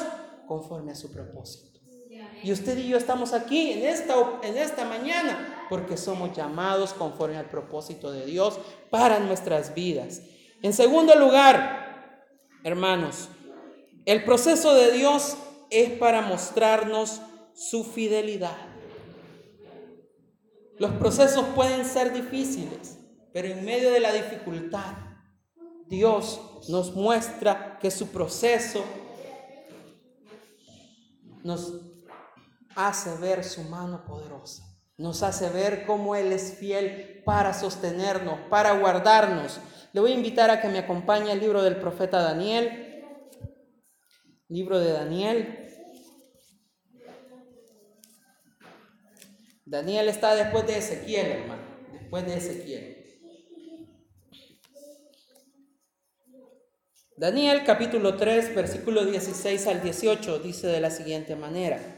conforme 0.46 0.92
a 0.92 0.94
su 0.94 1.12
propósito. 1.12 1.67
Y 2.42 2.52
usted 2.52 2.78
y 2.78 2.88
yo 2.88 2.96
estamos 2.96 3.32
aquí 3.32 3.72
en 3.72 3.86
esta, 3.86 4.14
en 4.42 4.56
esta 4.56 4.84
mañana 4.84 5.66
porque 5.68 5.96
somos 5.96 6.36
llamados 6.36 6.92
conforme 6.92 7.36
al 7.36 7.50
propósito 7.50 8.10
de 8.10 8.26
Dios 8.26 8.58
para 8.90 9.18
nuestras 9.18 9.74
vidas. 9.74 10.22
En 10.62 10.72
segundo 10.72 11.14
lugar, 11.14 12.24
hermanos, 12.64 13.28
el 14.06 14.24
proceso 14.24 14.74
de 14.74 14.92
Dios 14.92 15.36
es 15.70 15.90
para 15.98 16.22
mostrarnos 16.22 17.20
su 17.54 17.84
fidelidad. 17.84 18.56
Los 20.78 20.92
procesos 20.92 21.44
pueden 21.54 21.84
ser 21.84 22.12
difíciles, 22.12 22.98
pero 23.32 23.48
en 23.48 23.64
medio 23.64 23.90
de 23.90 24.00
la 24.00 24.12
dificultad, 24.12 24.94
Dios 25.88 26.40
nos 26.68 26.94
muestra 26.94 27.78
que 27.80 27.90
su 27.90 28.08
proceso 28.08 28.84
nos 31.42 31.87
hace 32.78 33.16
ver 33.16 33.42
su 33.42 33.64
mano 33.64 34.04
poderosa. 34.04 34.62
Nos 34.98 35.24
hace 35.24 35.50
ver 35.50 35.84
cómo 35.84 36.14
Él 36.14 36.32
es 36.32 36.54
fiel 36.58 37.22
para 37.24 37.52
sostenernos, 37.52 38.38
para 38.48 38.78
guardarnos. 38.78 39.58
Le 39.92 40.00
voy 40.00 40.12
a 40.12 40.14
invitar 40.14 40.48
a 40.48 40.60
que 40.60 40.68
me 40.68 40.78
acompañe 40.78 41.32
al 41.32 41.40
libro 41.40 41.62
del 41.62 41.76
profeta 41.76 42.22
Daniel. 42.22 43.04
Libro 44.48 44.78
de 44.78 44.92
Daniel. 44.92 45.68
Daniel 49.64 50.08
está 50.08 50.36
después 50.36 50.64
de 50.68 50.78
Ezequiel, 50.78 51.26
hermano. 51.26 51.62
Después 51.92 52.26
de 52.26 52.36
Ezequiel. 52.36 52.94
Daniel 57.16 57.64
capítulo 57.66 58.16
3, 58.16 58.54
versículo 58.54 59.04
16 59.04 59.66
al 59.66 59.82
18 59.82 60.38
dice 60.38 60.68
de 60.68 60.80
la 60.80 60.92
siguiente 60.92 61.34
manera. 61.34 61.97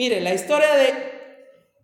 Mire, 0.00 0.22
la 0.22 0.32
historia 0.32 0.76
de 0.76 0.94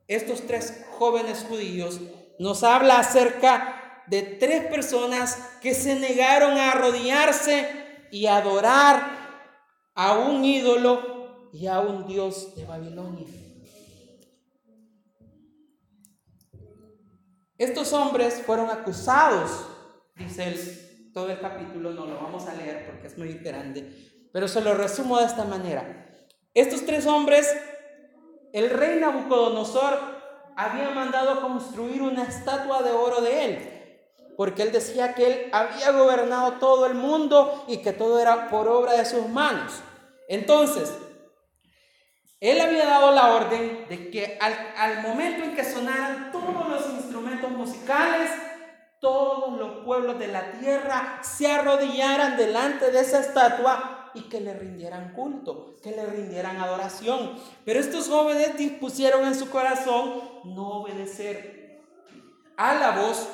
estos 0.08 0.46
tres 0.46 0.86
jóvenes 0.92 1.44
judíos 1.46 2.00
nos 2.38 2.62
habla 2.62 2.98
acerca 2.98 4.04
de 4.06 4.22
tres 4.22 4.64
personas 4.68 5.36
que 5.60 5.74
se 5.74 5.96
negaron 5.96 6.56
a 6.56 6.70
arrodillarse 6.70 7.68
y 8.10 8.24
adorar 8.24 9.06
a 9.94 10.14
un 10.14 10.42
ídolo 10.46 11.50
y 11.52 11.66
a 11.66 11.80
un 11.80 12.06
dios 12.06 12.56
de 12.56 12.64
Babilonia. 12.64 13.26
Estos 17.58 17.92
hombres 17.92 18.42
fueron 18.46 18.70
acusados, 18.70 19.50
dice 20.14 20.44
el, 20.44 21.12
todo 21.12 21.30
el 21.30 21.38
capítulo, 21.38 21.90
no 21.90 22.06
lo 22.06 22.14
vamos 22.14 22.46
a 22.46 22.54
leer 22.54 22.86
porque 22.86 23.08
es 23.08 23.18
muy 23.18 23.34
grande, 23.34 24.30
pero 24.32 24.48
se 24.48 24.62
lo 24.62 24.72
resumo 24.72 25.18
de 25.18 25.26
esta 25.26 25.44
manera. 25.44 26.08
Estos 26.54 26.86
tres 26.86 27.06
hombres 27.06 27.46
el 28.56 28.70
rey 28.70 28.98
Nabucodonosor 28.98 29.98
había 30.56 30.88
mandado 30.88 31.42
construir 31.42 32.00
una 32.00 32.22
estatua 32.22 32.82
de 32.82 32.90
oro 32.90 33.20
de 33.20 33.44
él, 33.44 34.02
porque 34.34 34.62
él 34.62 34.72
decía 34.72 35.14
que 35.14 35.26
él 35.26 35.50
había 35.52 35.90
gobernado 35.90 36.52
todo 36.52 36.86
el 36.86 36.94
mundo 36.94 37.66
y 37.68 37.82
que 37.82 37.92
todo 37.92 38.18
era 38.18 38.48
por 38.48 38.66
obra 38.66 38.94
de 38.94 39.04
sus 39.04 39.28
manos. 39.28 39.82
Entonces, 40.26 40.90
él 42.40 42.58
había 42.58 42.86
dado 42.86 43.12
la 43.12 43.34
orden 43.34 43.84
de 43.90 44.10
que 44.10 44.38
al, 44.40 45.02
momento 45.02 45.44
en 45.44 45.54
que 45.54 45.62
sonaran 45.62 46.32
todos 46.32 46.66
los 46.66 46.90
instrumentos 46.94 47.50
musicales, 47.50 48.30
todos 49.02 49.58
los 49.58 49.84
pueblos 49.84 50.18
de 50.18 50.28
la 50.28 50.52
tierra 50.52 51.18
se 51.20 51.52
arrodillaran 51.52 52.38
delante 52.38 52.90
de 52.90 53.00
esa 53.00 53.20
estatua 53.20 53.95
y 54.16 54.22
que 54.22 54.40
le 54.40 54.54
rindieran 54.54 55.12
culto, 55.12 55.76
que 55.82 55.90
le 55.90 56.06
rindieran 56.06 56.56
adoración. 56.56 57.32
Pero 57.64 57.78
estos 57.78 58.08
jóvenes 58.08 58.56
dispusieron 58.56 59.26
en 59.26 59.34
su 59.34 59.50
corazón 59.50 60.20
no 60.44 60.80
obedecer 60.80 61.80
a 62.56 62.74
la 62.74 62.90
voz 63.02 63.28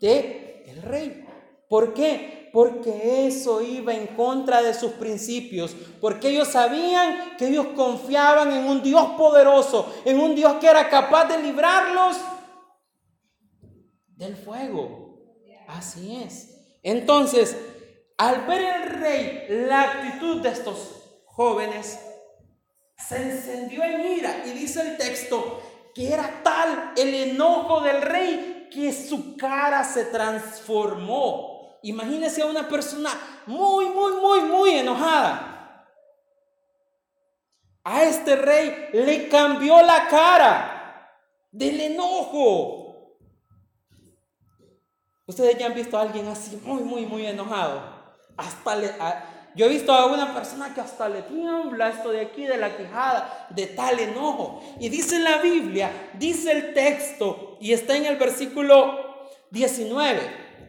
de 0.00 0.64
el 0.66 0.82
rey. 0.82 1.26
¿Por 1.68 1.92
qué? 1.92 2.50
Porque 2.52 3.26
eso 3.26 3.60
iba 3.60 3.92
en 3.92 4.06
contra 4.08 4.62
de 4.62 4.72
sus 4.72 4.92
principios, 4.92 5.76
porque 6.00 6.30
ellos 6.30 6.48
sabían 6.48 7.36
que 7.36 7.48
ellos 7.48 7.66
confiaban 7.76 8.52
en 8.52 8.64
un 8.64 8.82
Dios 8.82 9.10
poderoso, 9.18 9.92
en 10.04 10.18
un 10.18 10.34
Dios 10.34 10.54
que 10.54 10.68
era 10.68 10.88
capaz 10.88 11.26
de 11.26 11.42
librarlos 11.42 12.16
del 14.16 14.36
fuego. 14.36 15.08
Así 15.66 16.16
es. 16.16 16.54
Entonces, 16.82 17.56
al 18.18 18.46
ver 18.46 18.60
el 18.60 18.90
rey 19.00 19.46
la 19.48 19.82
actitud 19.82 20.42
de 20.42 20.50
estos 20.50 21.22
jóvenes, 21.24 22.00
se 22.96 23.16
encendió 23.16 23.84
en 23.84 24.18
ira 24.18 24.44
y 24.44 24.50
dice 24.50 24.80
el 24.80 24.96
texto 24.96 25.62
que 25.94 26.12
era 26.12 26.42
tal 26.42 26.92
el 26.96 27.14
enojo 27.14 27.80
del 27.80 28.02
rey 28.02 28.68
que 28.72 28.92
su 28.92 29.36
cara 29.36 29.84
se 29.84 30.06
transformó. 30.06 31.78
Imagínese 31.82 32.42
a 32.42 32.46
una 32.46 32.68
persona 32.68 33.10
muy, 33.46 33.86
muy, 33.86 34.12
muy, 34.20 34.40
muy 34.40 34.70
enojada. 34.70 35.86
A 37.84 38.02
este 38.02 38.34
rey 38.34 38.90
le 38.92 39.28
cambió 39.28 39.80
la 39.80 40.08
cara 40.08 41.08
del 41.52 41.80
enojo. 41.80 43.16
Ustedes 45.24 45.56
ya 45.56 45.66
han 45.66 45.74
visto 45.74 45.96
a 45.96 46.02
alguien 46.02 46.26
así 46.26 46.60
muy, 46.64 46.82
muy, 46.82 47.06
muy 47.06 47.26
enojado. 47.26 47.97
Hasta 48.38 48.76
yo 49.58 49.66
he 49.66 49.70
visto 49.70 49.92
a 49.92 50.06
una 50.06 50.32
persona 50.34 50.72
que 50.72 50.80
hasta 50.80 51.08
le 51.08 51.22
tiembla 51.22 51.88
esto 51.88 52.10
de 52.12 52.20
aquí, 52.20 52.44
de 52.44 52.56
la 52.56 52.76
quijada, 52.76 53.48
de 53.50 53.66
tal 53.66 53.98
enojo. 53.98 54.62
Y 54.78 54.88
dice 54.88 55.18
la 55.18 55.38
Biblia, 55.38 56.10
dice 56.14 56.52
el 56.52 56.74
texto, 56.74 57.56
y 57.60 57.72
está 57.72 57.96
en 57.96 58.06
el 58.06 58.16
versículo 58.18 59.28
19 59.50 60.20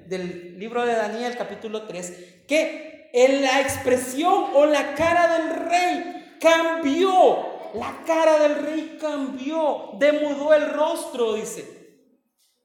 del 0.08 0.58
libro 0.58 0.88
de 0.88 0.96
Daniel, 0.96 1.38
capítulo 1.38 1.84
3, 1.84 2.46
que 2.48 3.12
la 3.44 3.62
expresión 3.62 4.46
o 4.56 4.66
la 4.66 4.96
cara 4.96 5.38
del 5.38 5.70
rey 5.70 6.38
cambió. 6.42 7.60
La 7.76 8.04
cara 8.08 8.40
del 8.40 8.56
rey 8.56 8.98
cambió, 9.00 9.92
demudó 10.00 10.52
el 10.56 10.68
rostro, 10.74 11.36
dice. 11.36 11.78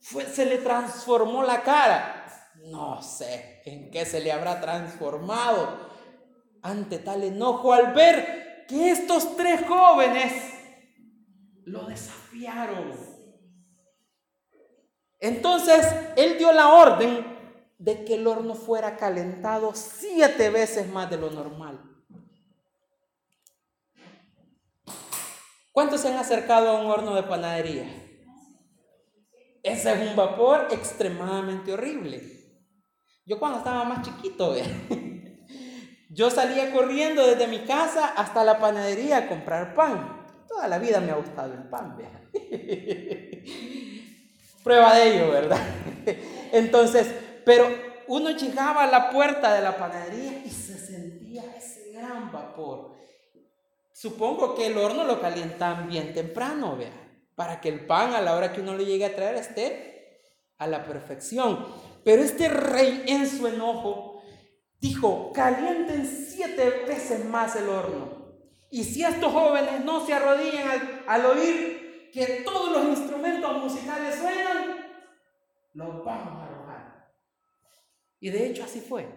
Fue, 0.00 0.24
se 0.24 0.46
le 0.46 0.56
transformó 0.56 1.42
la 1.42 1.62
cara. 1.62 2.24
No 2.62 3.02
sé 3.02 3.53
en 3.64 3.90
qué 3.90 4.04
se 4.04 4.20
le 4.20 4.30
habrá 4.30 4.60
transformado 4.60 5.90
ante 6.62 6.98
tal 6.98 7.22
enojo 7.24 7.72
al 7.72 7.92
ver 7.94 8.64
que 8.68 8.90
estos 8.90 9.36
tres 9.36 9.66
jóvenes 9.66 10.32
lo 11.64 11.86
desafiaron. 11.86 12.92
Entonces 15.18 15.86
él 16.16 16.36
dio 16.36 16.52
la 16.52 16.68
orden 16.74 17.34
de 17.78 18.04
que 18.04 18.14
el 18.14 18.26
horno 18.26 18.54
fuera 18.54 18.96
calentado 18.96 19.72
siete 19.74 20.50
veces 20.50 20.88
más 20.88 21.10
de 21.10 21.16
lo 21.16 21.30
normal. 21.30 21.80
¿Cuántos 25.72 26.02
se 26.02 26.08
han 26.08 26.18
acercado 26.18 26.68
a 26.68 26.80
un 26.80 26.86
horno 26.86 27.14
de 27.14 27.24
panadería? 27.24 27.84
Ese 29.62 29.92
es 29.92 30.08
un 30.08 30.14
vapor 30.14 30.68
extremadamente 30.70 31.72
horrible. 31.72 32.43
Yo 33.26 33.38
cuando 33.38 33.58
estaba 33.58 33.84
más 33.84 34.02
chiquito, 34.02 34.56
Yo 36.10 36.30
salía 36.30 36.72
corriendo 36.72 37.26
desde 37.26 37.46
mi 37.48 37.60
casa 37.60 38.08
hasta 38.08 38.44
la 38.44 38.58
panadería 38.58 39.16
a 39.18 39.26
comprar 39.26 39.74
pan. 39.74 40.24
Toda 40.46 40.68
la 40.68 40.78
vida 40.78 41.00
me 41.00 41.10
ha 41.10 41.16
gustado 41.16 41.52
el 41.52 41.64
pan, 41.64 41.96
Prueba 44.62 44.94
de 44.94 45.14
ello, 45.14 45.30
¿verdad? 45.30 45.58
Entonces, 46.52 47.12
pero 47.44 47.66
uno 48.06 48.30
llegaba 48.30 48.84
a 48.84 48.86
la 48.86 49.10
puerta 49.10 49.52
de 49.54 49.62
la 49.62 49.76
panadería 49.76 50.44
y 50.44 50.50
se 50.50 50.78
sentía 50.78 51.42
ese 51.56 51.90
gran 51.92 52.30
vapor. 52.30 52.94
Supongo 53.92 54.54
que 54.54 54.66
el 54.66 54.78
horno 54.78 55.04
lo 55.04 55.20
calientan 55.20 55.88
bien 55.88 56.14
temprano, 56.14 56.76
vea, 56.76 56.92
para 57.34 57.60
que 57.60 57.70
el 57.70 57.86
pan 57.86 58.14
a 58.14 58.20
la 58.20 58.36
hora 58.36 58.52
que 58.52 58.60
uno 58.60 58.76
le 58.76 58.84
llegue 58.84 59.06
a 59.06 59.14
traer 59.14 59.36
esté 59.36 60.20
a 60.58 60.66
la 60.66 60.84
perfección. 60.84 61.66
Pero 62.04 62.22
este 62.22 62.48
rey 62.48 63.04
en 63.06 63.28
su 63.28 63.46
enojo 63.46 64.22
dijo, 64.78 65.32
calienten 65.32 66.06
siete 66.06 66.84
veces 66.86 67.24
más 67.24 67.56
el 67.56 67.68
horno. 67.68 68.24
Y 68.70 68.84
si 68.84 69.02
estos 69.02 69.32
jóvenes 69.32 69.84
no 69.84 70.04
se 70.04 70.12
arrodillan 70.12 71.02
al, 71.06 71.24
oír 71.26 72.10
que 72.12 72.42
todos 72.44 72.72
los 72.72 72.98
instrumentos 72.98 73.62
musicales 73.62 74.16
suenan, 74.16 74.84
los 75.72 76.04
vamos 76.04 76.40
a 76.40 76.44
arrojar. 76.44 77.12
Y 78.20 78.30
de 78.30 78.46
hecho 78.46 78.64
así 78.64 78.80
fue. 78.80 79.08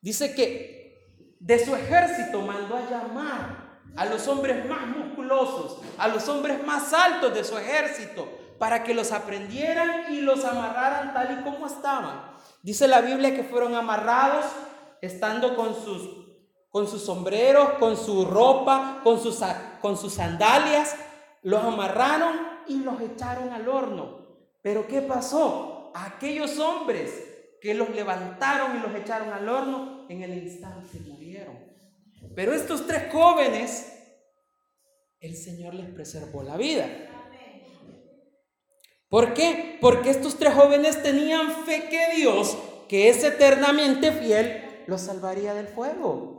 Dice 0.00 0.34
que 0.34 1.36
de 1.38 1.64
su 1.64 1.76
ejército 1.76 2.40
mandó 2.40 2.76
a 2.76 2.90
llamar 2.90 3.80
a 3.96 4.06
los 4.06 4.26
hombres 4.28 4.66
más 4.66 4.86
musculosos, 4.88 5.80
a 5.98 6.08
los 6.08 6.28
hombres 6.28 6.64
más 6.64 6.92
altos 6.92 7.34
de 7.34 7.44
su 7.44 7.56
ejército, 7.56 8.35
para 8.58 8.84
que 8.84 8.94
los 8.94 9.12
aprendieran 9.12 10.12
y 10.12 10.20
los 10.20 10.44
amarraran 10.44 11.12
tal 11.12 11.38
y 11.38 11.42
como 11.42 11.66
estaban. 11.66 12.30
Dice 12.62 12.88
la 12.88 13.00
Biblia 13.00 13.34
que 13.34 13.44
fueron 13.44 13.74
amarrados 13.74 14.44
estando 15.00 15.54
con 15.54 15.74
sus, 15.74 16.08
con 16.70 16.88
sus 16.88 17.02
sombreros, 17.02 17.74
con 17.78 17.96
su 17.96 18.24
ropa, 18.24 19.00
con 19.04 19.20
sus, 19.20 19.38
con 19.80 19.96
sus 19.96 20.14
sandalias. 20.14 20.96
Los 21.42 21.62
amarraron 21.62 22.36
y 22.66 22.78
los 22.78 23.00
echaron 23.00 23.52
al 23.52 23.68
horno. 23.68 24.26
Pero 24.62 24.86
¿qué 24.86 25.00
pasó? 25.00 25.92
Aquellos 25.94 26.58
hombres 26.58 27.12
que 27.60 27.74
los 27.74 27.90
levantaron 27.90 28.76
y 28.76 28.80
los 28.80 28.94
echaron 28.94 29.32
al 29.32 29.48
horno, 29.48 30.06
en 30.08 30.22
el 30.22 30.34
instante 30.36 30.98
murieron. 31.06 31.56
Pero 32.34 32.52
estos 32.52 32.86
tres 32.86 33.12
jóvenes, 33.12 33.92
el 35.20 35.36
Señor 35.36 35.74
les 35.74 35.88
preservó 35.90 36.42
la 36.42 36.56
vida. 36.56 36.86
¿Por 39.08 39.34
qué? 39.34 39.78
Porque 39.80 40.10
estos 40.10 40.36
tres 40.36 40.54
jóvenes 40.54 41.02
tenían 41.02 41.50
fe 41.64 41.88
que 41.88 42.16
Dios, 42.16 42.56
que 42.88 43.08
es 43.08 43.22
eternamente 43.22 44.12
fiel, 44.12 44.84
los 44.86 45.00
salvaría 45.02 45.54
del 45.54 45.68
fuego. 45.68 46.36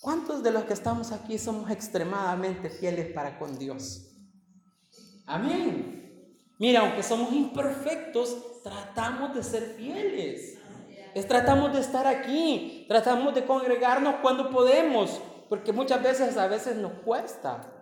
¿Cuántos 0.00 0.42
de 0.42 0.50
los 0.50 0.64
que 0.64 0.72
estamos 0.72 1.12
aquí 1.12 1.36
somos 1.36 1.70
extremadamente 1.70 2.70
fieles 2.70 3.12
para 3.12 3.38
con 3.38 3.58
Dios? 3.58 4.06
Amén. 5.26 6.00
Mira, 6.58 6.80
aunque 6.80 7.02
somos 7.02 7.32
imperfectos, 7.32 8.62
tratamos 8.62 9.34
de 9.34 9.42
ser 9.42 9.74
fieles. 9.76 10.58
Es, 11.14 11.26
tratamos 11.28 11.72
de 11.74 11.80
estar 11.80 12.06
aquí, 12.06 12.86
tratamos 12.88 13.34
de 13.34 13.44
congregarnos 13.44 14.16
cuando 14.22 14.50
podemos, 14.50 15.20
porque 15.48 15.72
muchas 15.72 16.02
veces 16.02 16.36
a 16.36 16.46
veces 16.46 16.76
nos 16.76 16.92
cuesta. 17.04 17.79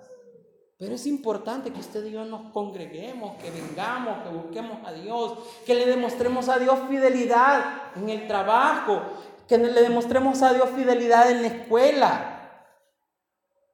Pero 0.79 0.95
es 0.95 1.07
importante 1.07 1.73
que 1.73 1.81
usted 1.81 2.07
y 2.07 2.13
yo 2.13 2.25
nos 2.25 2.53
congreguemos, 2.53 3.37
que 3.43 3.51
vengamos, 3.51 4.23
que 4.23 4.29
busquemos 4.29 4.79
a 4.87 4.93
Dios, 4.93 5.39
que 5.67 5.75
le 5.75 5.87
demostremos 5.87 6.49
a 6.49 6.59
Dios 6.59 6.79
fidelidad 6.89 7.83
en 7.97 8.09
el 8.09 8.29
trabajo, 8.29 9.03
que 9.49 9.59
le 9.59 9.83
demostremos 9.83 10.41
a 10.43 10.53
Dios 10.53 10.69
fidelidad 10.77 11.31
en 11.33 11.43
la 11.43 11.49
escuela. 11.49 12.35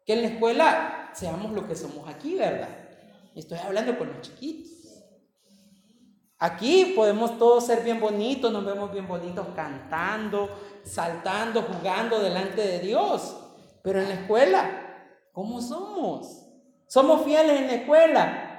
Que 0.07 0.15
en 0.15 0.23
la 0.23 0.29
escuela 0.29 1.11
seamos 1.13 1.53
lo 1.53 1.67
que 1.67 1.77
somos 1.77 2.09
aquí, 2.09 2.37
¿verdad? 2.37 2.71
Estoy 3.35 3.59
hablando 3.59 3.99
con 3.99 4.09
los 4.09 4.23
chiquitos. 4.23 4.73
Aquí 6.39 6.95
podemos 6.97 7.39
todos 7.39 7.67
ser 7.67 7.85
bien 7.85 8.01
bonitos, 8.01 8.51
nos 8.51 8.65
vemos 8.65 8.91
bien 8.93 9.07
bonitos 9.07 9.47
cantando, 9.55 10.49
saltando, 10.85 11.63
jugando 11.63 12.19
delante 12.19 12.63
de 12.63 12.79
Dios. 12.79 13.37
Pero 13.83 14.01
en 14.01 14.09
la 14.09 14.15
escuela, 14.15 15.29
¿cómo 15.33 15.61
somos? 15.61 16.44
Somos 16.87 17.25
fieles 17.25 17.61
en 17.61 17.67
la 17.67 17.75
escuela. 17.75 18.51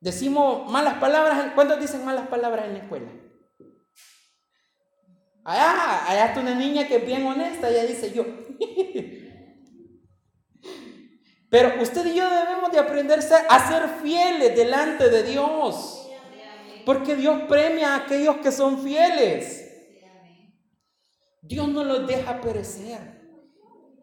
Decimos 0.00 0.70
malas 0.70 0.94
palabras. 0.94 1.52
¿Cuántos 1.54 1.80
dicen 1.80 2.04
malas 2.04 2.26
palabras 2.28 2.66
en 2.66 2.74
la 2.74 2.78
escuela? 2.80 3.10
Allá, 5.44 6.10
allá 6.10 6.26
está 6.26 6.40
una 6.40 6.54
niña 6.54 6.88
que 6.88 6.96
es 6.96 7.06
bien 7.06 7.26
honesta, 7.26 7.68
ella 7.68 7.84
dice 7.84 8.12
yo. 8.12 8.24
Pero 11.50 11.80
usted 11.82 12.06
y 12.06 12.14
yo 12.16 12.28
debemos 12.28 12.72
de 12.72 12.78
aprender 12.78 13.20
a 13.20 13.68
ser 13.68 13.88
fieles 14.02 14.56
delante 14.56 15.08
de 15.08 15.22
Dios. 15.22 16.08
Porque 16.84 17.14
Dios 17.14 17.42
premia 17.48 17.94
a 17.94 17.98
aquellos 17.98 18.38
que 18.38 18.50
son 18.50 18.82
fieles. 18.82 19.60
Dios 21.42 21.68
no 21.68 21.84
los 21.84 22.06
deja 22.06 22.40
perecer. 22.40 22.98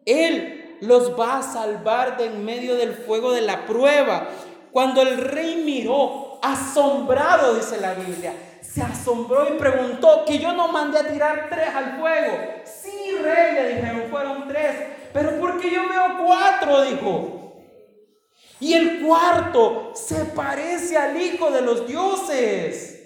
Él 0.06 0.61
los 0.82 1.18
va 1.18 1.38
a 1.38 1.42
salvar 1.42 2.16
de 2.16 2.26
en 2.26 2.44
medio 2.44 2.74
del 2.74 2.94
fuego 2.94 3.32
de 3.32 3.40
la 3.40 3.66
prueba. 3.66 4.28
Cuando 4.72 5.00
el 5.00 5.18
rey 5.18 5.62
miró, 5.64 6.40
asombrado, 6.42 7.54
dice 7.54 7.80
la 7.80 7.94
Biblia, 7.94 8.34
se 8.60 8.82
asombró 8.82 9.46
y 9.48 9.58
preguntó 9.58 10.24
que 10.26 10.38
yo 10.38 10.52
no 10.52 10.68
mandé 10.68 10.98
a 10.98 11.06
tirar 11.08 11.46
tres 11.48 11.68
al 11.72 12.00
fuego. 12.00 12.32
Sí, 12.64 13.16
rey, 13.22 13.54
le 13.54 13.74
dijeron, 13.76 14.10
fueron 14.10 14.48
tres. 14.48 14.76
Pero 15.12 15.38
porque 15.38 15.70
yo 15.70 15.88
veo 15.88 16.24
cuatro, 16.24 16.82
dijo. 16.82 17.62
Y 18.58 18.74
el 18.74 19.02
cuarto 19.02 19.92
se 19.94 20.24
parece 20.24 20.96
al 20.96 21.20
Hijo 21.20 21.50
de 21.50 21.60
los 21.60 21.86
dioses. 21.86 22.98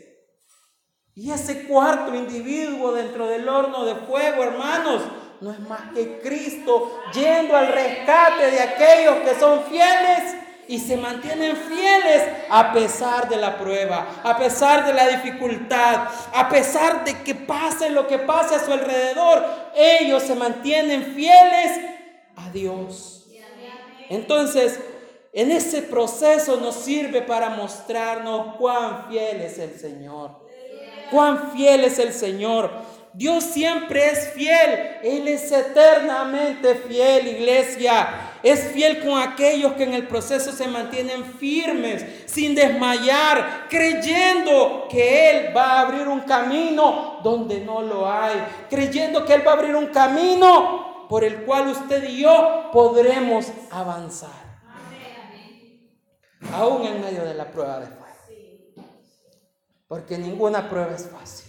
Y 1.14 1.30
ese 1.30 1.66
cuarto 1.66 2.14
individuo 2.14 2.92
dentro 2.92 3.26
del 3.26 3.48
horno 3.48 3.84
de 3.84 3.96
fuego, 3.96 4.44
hermanos, 4.44 5.02
no 5.40 5.52
es 5.52 5.60
más 5.60 5.92
que 5.94 6.20
Cristo 6.20 7.00
yendo 7.12 7.56
al 7.56 7.68
rescate 7.68 8.50
de 8.50 8.60
aquellos 8.60 9.16
que 9.18 9.38
son 9.38 9.64
fieles 9.64 10.36
y 10.68 10.78
se 10.78 10.96
mantienen 10.96 11.56
fieles 11.56 12.22
a 12.50 12.72
pesar 12.72 13.28
de 13.28 13.36
la 13.36 13.56
prueba, 13.56 14.06
a 14.24 14.36
pesar 14.36 14.84
de 14.84 14.92
la 14.92 15.08
dificultad, 15.08 16.08
a 16.34 16.48
pesar 16.48 17.04
de 17.04 17.22
que 17.22 17.34
pase 17.34 17.90
lo 17.90 18.06
que 18.08 18.18
pase 18.18 18.56
a 18.56 18.64
su 18.64 18.72
alrededor. 18.72 19.44
Ellos 19.76 20.22
se 20.22 20.34
mantienen 20.34 21.14
fieles 21.14 21.78
a 22.36 22.50
Dios. 22.50 23.26
Entonces, 24.08 24.80
en 25.32 25.50
ese 25.52 25.82
proceso 25.82 26.56
nos 26.56 26.74
sirve 26.76 27.22
para 27.22 27.50
mostrarnos 27.50 28.56
cuán 28.56 29.08
fiel 29.08 29.42
es 29.42 29.58
el 29.58 29.78
Señor. 29.78 30.30
Cuán 31.10 31.52
fiel 31.52 31.84
es 31.84 31.98
el 31.98 32.12
Señor. 32.12 32.70
Dios 33.16 33.44
siempre 33.44 34.10
es 34.10 34.28
fiel. 34.32 34.98
Él 35.02 35.26
es 35.26 35.50
eternamente 35.50 36.74
fiel, 36.74 37.26
iglesia. 37.28 38.08
Es 38.42 38.72
fiel 38.72 39.00
con 39.00 39.18
aquellos 39.18 39.72
que 39.72 39.84
en 39.84 39.94
el 39.94 40.06
proceso 40.06 40.52
se 40.52 40.68
mantienen 40.68 41.24
firmes, 41.24 42.04
sin 42.26 42.54
desmayar, 42.54 43.68
creyendo 43.70 44.86
que 44.90 45.30
Él 45.30 45.56
va 45.56 45.64
a 45.64 45.80
abrir 45.80 46.06
un 46.06 46.20
camino 46.20 47.20
donde 47.24 47.60
no 47.60 47.80
lo 47.80 48.10
hay. 48.10 48.36
Creyendo 48.68 49.24
que 49.24 49.32
Él 49.32 49.46
va 49.46 49.52
a 49.52 49.54
abrir 49.54 49.74
un 49.74 49.86
camino 49.86 51.06
por 51.08 51.24
el 51.24 51.44
cual 51.46 51.68
usted 51.68 52.04
y 52.10 52.20
yo 52.20 52.68
podremos 52.70 53.46
avanzar. 53.70 54.46
Aún 56.52 56.84
en 56.84 57.00
medio 57.00 57.24
de 57.24 57.32
la 57.32 57.50
prueba 57.50 57.80
de 57.80 57.86
fe. 57.86 58.74
Porque 59.88 60.18
ninguna 60.18 60.68
prueba 60.68 60.94
es 60.94 61.08
fácil. 61.08 61.45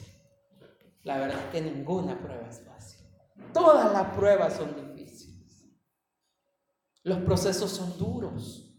La 1.08 1.20
verdad 1.20 1.40
es 1.46 1.52
que 1.54 1.62
ninguna 1.62 2.20
prueba 2.20 2.50
es 2.50 2.60
fácil. 2.60 3.00
Todas 3.54 3.94
las 3.94 4.14
pruebas 4.14 4.58
son 4.58 4.76
difíciles. 4.76 5.64
Los 7.02 7.20
procesos 7.20 7.72
son 7.72 7.98
duros. 7.98 8.78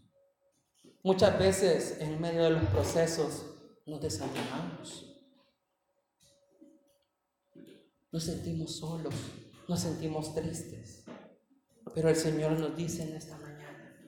Muchas 1.01 1.39
veces 1.39 1.97
en 1.99 2.21
medio 2.21 2.43
de 2.43 2.51
los 2.51 2.63
procesos 2.65 3.45
nos 3.87 3.99
desanimamos. 3.99 5.07
Nos 8.11 8.23
sentimos 8.23 8.75
solos, 8.75 9.15
nos 9.67 9.79
sentimos 9.79 10.35
tristes. 10.35 11.05
Pero 11.95 12.09
el 12.09 12.15
Señor 12.15 12.51
nos 12.59 12.77
dice 12.77 13.09
en 13.09 13.15
esta 13.15 13.39
mañana, 13.39 14.07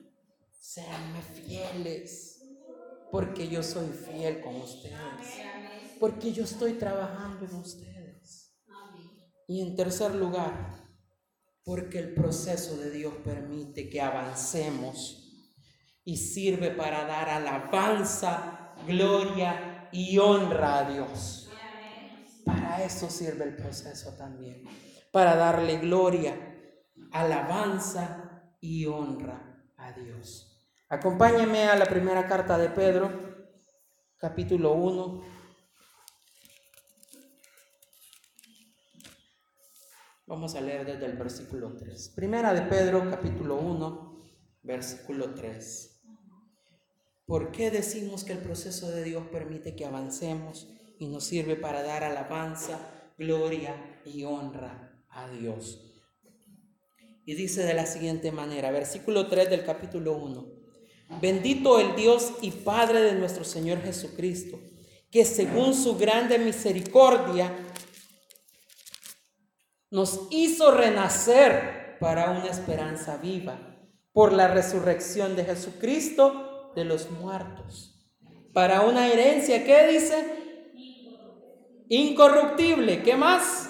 seanme 0.60 1.22
fieles, 1.22 2.40
porque 3.10 3.48
yo 3.48 3.64
soy 3.64 3.88
fiel 3.88 4.40
con 4.42 4.54
ustedes, 4.54 5.40
porque 5.98 6.32
yo 6.32 6.44
estoy 6.44 6.74
trabajando 6.74 7.46
en 7.46 7.54
ustedes. 7.56 8.01
Y 9.52 9.60
en 9.60 9.76
tercer 9.76 10.14
lugar, 10.14 10.88
porque 11.62 11.98
el 11.98 12.14
proceso 12.14 12.78
de 12.78 12.90
Dios 12.90 13.12
permite 13.22 13.90
que 13.90 14.00
avancemos 14.00 15.46
y 16.06 16.16
sirve 16.16 16.70
para 16.70 17.04
dar 17.04 17.28
alabanza, 17.28 18.72
gloria 18.86 19.90
y 19.92 20.16
honra 20.16 20.78
a 20.78 20.90
Dios. 20.90 21.50
Para 22.46 22.82
eso 22.82 23.10
sirve 23.10 23.44
el 23.44 23.54
proceso 23.54 24.16
también, 24.16 24.64
para 25.12 25.36
darle 25.36 25.76
gloria, 25.80 26.34
alabanza 27.12 28.56
y 28.58 28.86
honra 28.86 29.66
a 29.76 29.92
Dios. 29.92 30.66
Acompáñeme 30.88 31.64
a 31.64 31.76
la 31.76 31.84
primera 31.84 32.26
carta 32.26 32.56
de 32.56 32.70
Pedro, 32.70 33.10
capítulo 34.16 34.72
1, 34.72 35.41
Vamos 40.26 40.54
a 40.54 40.60
leer 40.60 40.86
desde 40.86 41.06
el 41.06 41.16
versículo 41.16 41.74
3. 41.76 42.12
Primera 42.14 42.54
de 42.54 42.62
Pedro, 42.62 43.10
capítulo 43.10 43.56
1, 43.56 44.16
versículo 44.62 45.34
3. 45.34 46.00
¿Por 47.26 47.50
qué 47.50 47.72
decimos 47.72 48.22
que 48.22 48.32
el 48.32 48.38
proceso 48.38 48.88
de 48.90 49.02
Dios 49.02 49.26
permite 49.32 49.74
que 49.74 49.84
avancemos 49.84 50.68
y 50.98 51.08
nos 51.08 51.24
sirve 51.24 51.56
para 51.56 51.82
dar 51.82 52.04
alabanza, 52.04 52.78
gloria 53.18 54.00
y 54.04 54.22
honra 54.22 55.04
a 55.10 55.28
Dios? 55.28 55.92
Y 57.24 57.34
dice 57.34 57.64
de 57.64 57.74
la 57.74 57.86
siguiente 57.86 58.30
manera, 58.30 58.70
versículo 58.70 59.26
3 59.26 59.50
del 59.50 59.64
capítulo 59.64 60.16
1. 60.16 60.46
Bendito 61.20 61.80
el 61.80 61.96
Dios 61.96 62.32
y 62.42 62.52
Padre 62.52 63.00
de 63.00 63.14
nuestro 63.14 63.42
Señor 63.42 63.82
Jesucristo, 63.82 64.60
que 65.10 65.24
según 65.24 65.74
su 65.74 65.98
grande 65.98 66.38
misericordia 66.38 67.52
nos 69.92 70.26
hizo 70.30 70.70
renacer 70.70 71.98
para 72.00 72.30
una 72.30 72.46
esperanza 72.46 73.18
viva 73.18 73.58
por 74.12 74.32
la 74.32 74.48
resurrección 74.48 75.36
de 75.36 75.44
Jesucristo 75.44 76.72
de 76.74 76.86
los 76.86 77.10
muertos, 77.10 78.02
para 78.54 78.80
una 78.80 79.06
herencia, 79.08 79.64
¿qué 79.64 79.86
dice? 79.88 80.24
Incorruptible, 81.90 83.02
¿qué 83.02 83.16
más? 83.16 83.68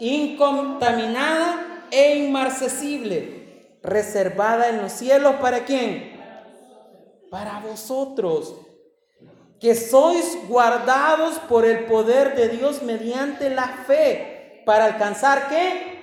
Incontaminada 0.00 1.86
e 1.92 2.16
inmarcesible, 2.16 3.78
reservada 3.80 4.70
en 4.70 4.82
los 4.82 4.90
cielos, 4.90 5.36
¿para 5.36 5.64
quién? 5.64 6.20
Para 7.30 7.60
vosotros, 7.60 8.56
que 9.60 9.76
sois 9.76 10.36
guardados 10.48 11.38
por 11.48 11.64
el 11.64 11.84
poder 11.84 12.34
de 12.34 12.48
Dios 12.48 12.82
mediante 12.82 13.48
la 13.50 13.68
fe 13.86 14.31
para 14.64 14.86
alcanzar 14.86 15.48
qué? 15.48 16.00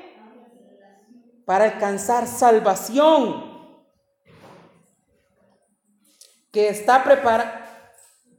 Para 1.46 1.66
alcanzar 1.66 2.28
salvación. 2.28 3.48
Que 6.52 6.70
está 6.70 7.04
preparada 7.04 7.60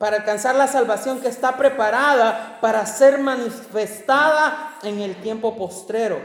para 0.00 0.16
alcanzar 0.16 0.54
la 0.54 0.66
salvación 0.66 1.20
que 1.20 1.28
está 1.28 1.59
preparada 1.59 2.56
para 2.62 2.87
ser 2.87 3.18
manifestada 3.18 4.78
en 4.83 4.98
el 4.98 5.14
tiempo 5.16 5.59
postrero, 5.59 6.18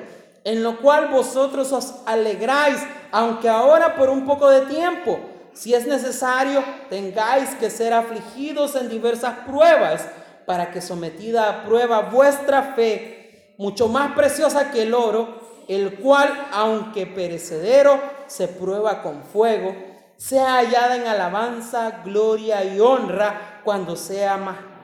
en 0.46 0.64
lo 0.64 0.78
cual 0.80 1.10
vosotros 1.10 1.74
os 1.74 1.96
alegráis, 2.06 2.80
aunque 3.12 3.50
ahora 3.50 3.98
por 3.98 4.10
un 4.10 4.26
poco 4.26 4.50
de 4.50 4.62
tiempo, 4.62 5.20
si 5.54 5.74
es 5.74 5.86
necesario, 5.86 6.64
tengáis 6.90 7.50
que 7.56 7.70
ser 7.70 7.92
afligidos 7.92 8.78
en 8.78 8.88
diversas 8.88 9.40
pruebas, 9.40 10.08
para 10.46 10.72
que 10.72 10.80
sometida 10.80 11.50
a 11.50 11.66
prueba 11.66 12.00
vuestra 12.00 12.62
fe, 12.76 13.15
mucho 13.58 13.88
más 13.88 14.14
preciosa 14.14 14.72
que 14.72 14.84
el 14.84 14.94
oro, 14.94 15.46
el 15.68 15.96
cual, 16.00 16.48
aunque 16.52 17.08
perecedero, 17.08 18.00
se 18.28 18.48
prueba 18.48 19.02
con 19.02 19.24
fuego, 19.24 19.76
sea 20.18 20.56
hallada 20.56 20.96
en 20.96 21.08
alabanza, 21.08 22.02
gloria 22.04 22.64
y 22.64 22.80
honra 22.80 23.62
cuando 23.64 23.96
sea 23.96 24.40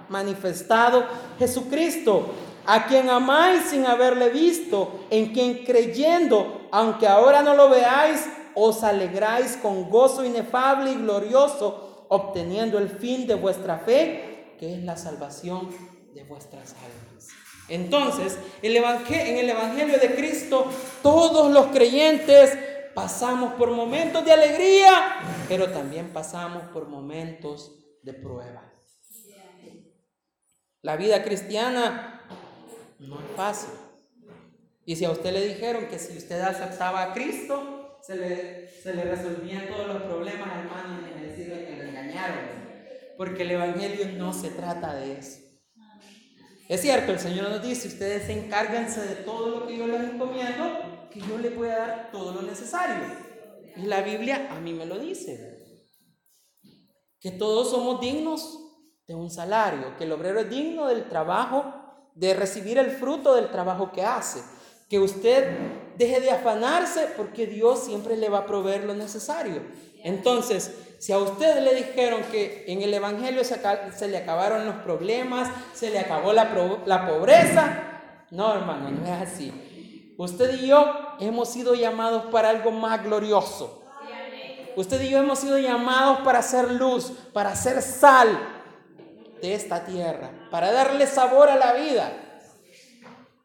manifestado 0.10 1.06
Jesucristo, 1.40 2.28
a 2.66 2.86
quien 2.86 3.10
amáis 3.10 3.70
sin 3.70 3.86
haberle 3.86 4.30
visto, 4.30 5.06
en 5.10 5.34
quien 5.34 5.64
creyendo, 5.66 6.68
aunque 6.72 7.08
ahora 7.08 7.42
no 7.42 7.56
lo 7.56 7.70
veáis, 7.70 8.28
os 8.54 8.84
alegráis 8.84 9.58
con 9.62 9.90
gozo 9.90 10.26
inefable 10.26 10.92
y 10.92 10.96
glorioso, 10.96 12.06
obteniendo 12.10 12.78
el 12.78 12.90
fin 12.90 13.26
de 13.26 13.36
vuestra 13.36 13.80
fe, 13.80 14.56
que 14.60 14.74
es 14.74 14.84
la 14.84 14.98
salvación 14.98 15.70
de 16.14 16.24
vuestras 16.24 16.74
almas. 16.74 17.01
Entonces, 17.72 18.38
en 18.62 19.38
el 19.38 19.50
Evangelio 19.50 19.98
de 19.98 20.14
Cristo, 20.14 20.70
todos 21.02 21.50
los 21.52 21.68
creyentes 21.68 22.58
pasamos 22.94 23.54
por 23.54 23.72
momentos 23.72 24.26
de 24.26 24.34
alegría, 24.34 25.20
pero 25.48 25.72
también 25.72 26.10
pasamos 26.10 26.64
por 26.74 26.90
momentos 26.90 27.72
de 28.04 28.14
prueba. 28.14 28.70
La 30.82 30.98
vida 30.98 31.24
cristiana 31.24 32.28
no 33.00 33.16
es 33.16 33.36
fácil. 33.38 33.70
Y 34.84 34.98
si 34.98 35.06
a 35.06 35.12
usted 35.12 35.32
le 35.32 35.48
dijeron 35.48 35.88
que 35.88 35.98
si 35.98 36.18
usted 36.18 36.42
aceptaba 36.42 37.04
a 37.04 37.14
Cristo, 37.14 38.00
se 38.02 38.18
le, 38.18 39.04
resolvían 39.04 39.68
todos 39.70 39.88
los 39.88 40.02
problemas, 40.04 40.50
hermano, 40.58 41.00
y 41.08 41.26
decirle 41.26 41.68
que 41.68 41.78
le 41.78 41.90
engañaron. 41.90 42.38
Porque 43.16 43.44
el 43.44 43.52
Evangelio 43.52 44.08
no 44.18 44.34
se 44.34 44.50
trata 44.50 44.94
de 44.96 45.14
eso. 45.20 45.51
Es 46.72 46.80
cierto, 46.80 47.12
el 47.12 47.20
Señor 47.20 47.50
nos 47.50 47.62
dice, 47.62 47.90
ustedes 47.90 48.30
encárguense 48.30 49.02
de 49.02 49.16
todo 49.16 49.50
lo 49.50 49.68
que 49.68 49.76
yo 49.76 49.88
les 49.88 50.10
encomiendo, 50.10 51.10
que 51.12 51.20
yo 51.20 51.38
les 51.38 51.54
voy 51.54 51.68
a 51.68 51.78
dar 51.78 52.10
todo 52.14 52.32
lo 52.32 52.44
necesario. 52.44 52.96
Y 53.76 53.82
la 53.82 54.00
Biblia 54.00 54.48
a 54.50 54.58
mí 54.62 54.72
me 54.72 54.86
lo 54.86 54.98
dice. 54.98 55.84
Que 57.20 57.32
todos 57.32 57.72
somos 57.72 58.00
dignos 58.00 58.58
de 59.06 59.16
un 59.16 59.30
salario, 59.30 59.98
que 59.98 60.06
el 60.06 60.14
obrero 60.14 60.40
es 60.40 60.50
digno 60.50 60.88
del 60.88 61.10
trabajo, 61.10 61.66
de 62.16 62.36
recibir 62.36 62.78
el 62.78 62.92
fruto 62.92 63.36
del 63.36 63.52
trabajo 63.52 63.92
que 63.92 64.06
hace. 64.06 64.42
Que 64.88 64.98
usted 64.98 65.58
deje 65.98 66.22
de 66.22 66.32
afanarse 66.32 67.10
porque 67.18 67.48
Dios 67.48 67.84
siempre 67.84 68.16
le 68.16 68.30
va 68.30 68.38
a 68.40 68.46
proveer 68.46 68.86
lo 68.86 68.96
necesario. 68.96 69.62
Entonces, 70.04 70.76
si 71.00 71.12
a 71.12 71.18
usted 71.18 71.64
le 71.64 71.74
dijeron 71.76 72.22
que 72.32 72.66
en 72.68 72.82
el 72.82 72.94
Evangelio 72.94 73.44
se, 73.44 74.08
le 74.08 74.18
acabaron 74.18 74.66
los 74.66 74.76
problemas, 74.76 75.50
se 75.74 75.90
le 75.90 76.00
acabó 76.00 76.34
la, 76.34 76.52
la 76.86 77.08
pobreza, 77.08 77.84
no 78.30 78.54
hermano, 78.54 78.92
no 78.92 79.06
es 79.06 79.22
así. 79.22 80.14
Usted 80.18 80.62
y 80.62 80.68
yo 80.68 81.16
hemos 81.20 81.50
sido 81.50 81.74
llamados 81.74 82.26
para 82.26 82.50
algo 82.50 82.72
más 82.72 83.04
glorioso. 83.04 83.82
Usted 84.76 85.02
y 85.02 85.10
yo 85.10 85.18
hemos 85.18 85.40
sido 85.40 85.58
llamados 85.58 86.20
para 86.20 86.40
hacer 86.40 86.72
luz, 86.72 87.12
para 87.34 87.50
hacer 87.52 87.82
sal 87.82 88.30
de 89.42 89.56
esta 89.56 89.84
tierra, 89.84 90.30
para 90.50 90.72
darle 90.72 91.08
sabor 91.08 91.50
a 91.50 91.56
la 91.56 91.74
vida. 91.74 92.12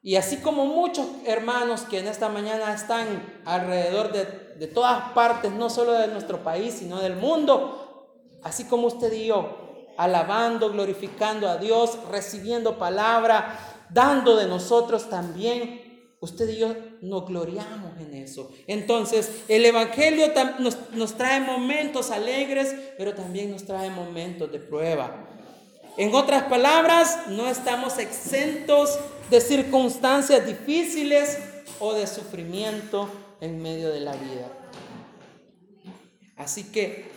Y 0.06 0.14
así 0.14 0.36
como 0.36 0.66
muchos 0.66 1.04
hermanos 1.24 1.80
que 1.80 1.98
en 1.98 2.06
esta 2.06 2.28
mañana 2.28 2.72
están 2.72 3.40
alrededor 3.44 4.12
de, 4.12 4.68
todas 4.68 5.10
partes, 5.10 5.50
no 5.50 5.68
solo 5.68 5.94
de 5.94 6.06
nuestro 6.06 6.44
país, 6.44 6.74
sino 6.74 7.00
del 7.00 7.16
mundo, 7.16 8.06
así 8.44 8.66
como 8.66 8.86
usted 8.86 9.12
y 9.12 9.26
yo, 9.26 9.88
alabando, 9.96 10.70
glorificando 10.70 11.48
a 11.48 11.56
Dios, 11.56 11.98
recibiendo 12.08 12.78
palabra, 12.78 13.58
dando 13.90 14.36
de 14.36 14.46
nosotros 14.46 15.10
también, 15.10 16.14
usted 16.20 16.50
y 16.50 16.58
yo 16.58 16.76
nos 17.02 17.26
gloriamos 17.26 17.98
en 17.98 18.14
eso. 18.14 18.48
Entonces, 18.68 19.42
el 19.48 19.66
Evangelio 19.66 20.28
nos, 20.60 20.78
nos 20.92 21.14
trae 21.14 21.40
momentos 21.40 22.12
alegres, 22.12 22.76
pero 22.96 23.12
también 23.12 23.50
nos 23.50 23.64
trae 23.64 23.90
momentos 23.90 24.52
de 24.52 24.60
prueba. 24.60 25.26
En 25.96 26.14
otras 26.14 26.44
palabras, 26.44 27.22
no 27.26 27.48
estamos 27.48 27.98
exentos 27.98 29.00
de 29.30 29.40
circunstancias 29.40 30.46
difíciles 30.46 31.38
o 31.80 31.94
de 31.94 32.06
sufrimiento 32.06 33.10
en 33.40 33.60
medio 33.60 33.90
de 33.90 34.00
la 34.00 34.14
vida. 34.14 34.50
Así 36.36 36.70
que, 36.70 37.10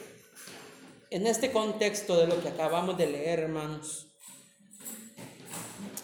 en 1.12 1.28
este 1.28 1.52
contexto 1.52 2.17
de 2.17 2.28
lo 2.28 2.41
que 2.41 2.50
acabamos 2.50 2.98
de 2.98 3.08
leer, 3.08 3.39
hermanos, 3.39 4.08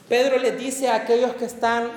Pedro 0.08 0.38
le 0.38 0.52
dice 0.52 0.90
a 0.90 0.96
aquellos 0.96 1.36
que 1.36 1.46
están 1.46 1.92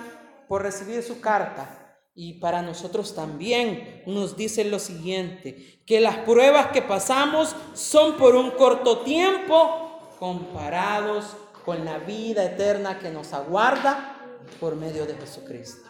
por 0.49 0.63
recibir 0.63 1.03
su 1.03 1.21
carta, 1.21 1.75
y 2.15 2.35
para 2.35 2.63
nosotros 2.63 3.15
también 3.15 4.03
nos 4.07 4.37
dice 4.37 4.65
lo 4.65 4.79
siguiente, 4.79 5.83
que 5.87 6.01
las 6.01 6.17
pruebas 6.19 6.69
que 6.73 6.83
pasamos 6.83 7.55
son 7.75 8.17
por 8.17 8.35
un 8.35 8.51
corto 8.53 9.01
tiempo 9.01 10.17
comparados 10.19 11.37
con 11.69 11.85
la 11.85 11.99
vida 11.99 12.47
eterna 12.47 12.99
que 12.99 13.11
nos 13.11 13.35
aguarda 13.35 14.17
por 14.59 14.75
medio 14.75 15.05
de 15.05 15.13
Jesucristo. 15.17 15.87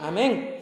Amén. 0.00 0.52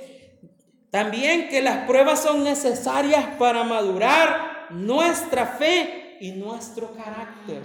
También 0.90 1.48
que 1.48 1.62
las 1.62 1.86
pruebas 1.86 2.24
son 2.24 2.44
necesarias 2.44 3.24
para 3.38 3.64
madurar 3.64 4.66
nuestra 4.68 5.46
fe 5.46 6.18
y 6.20 6.32
nuestro 6.32 6.92
carácter. 6.92 7.62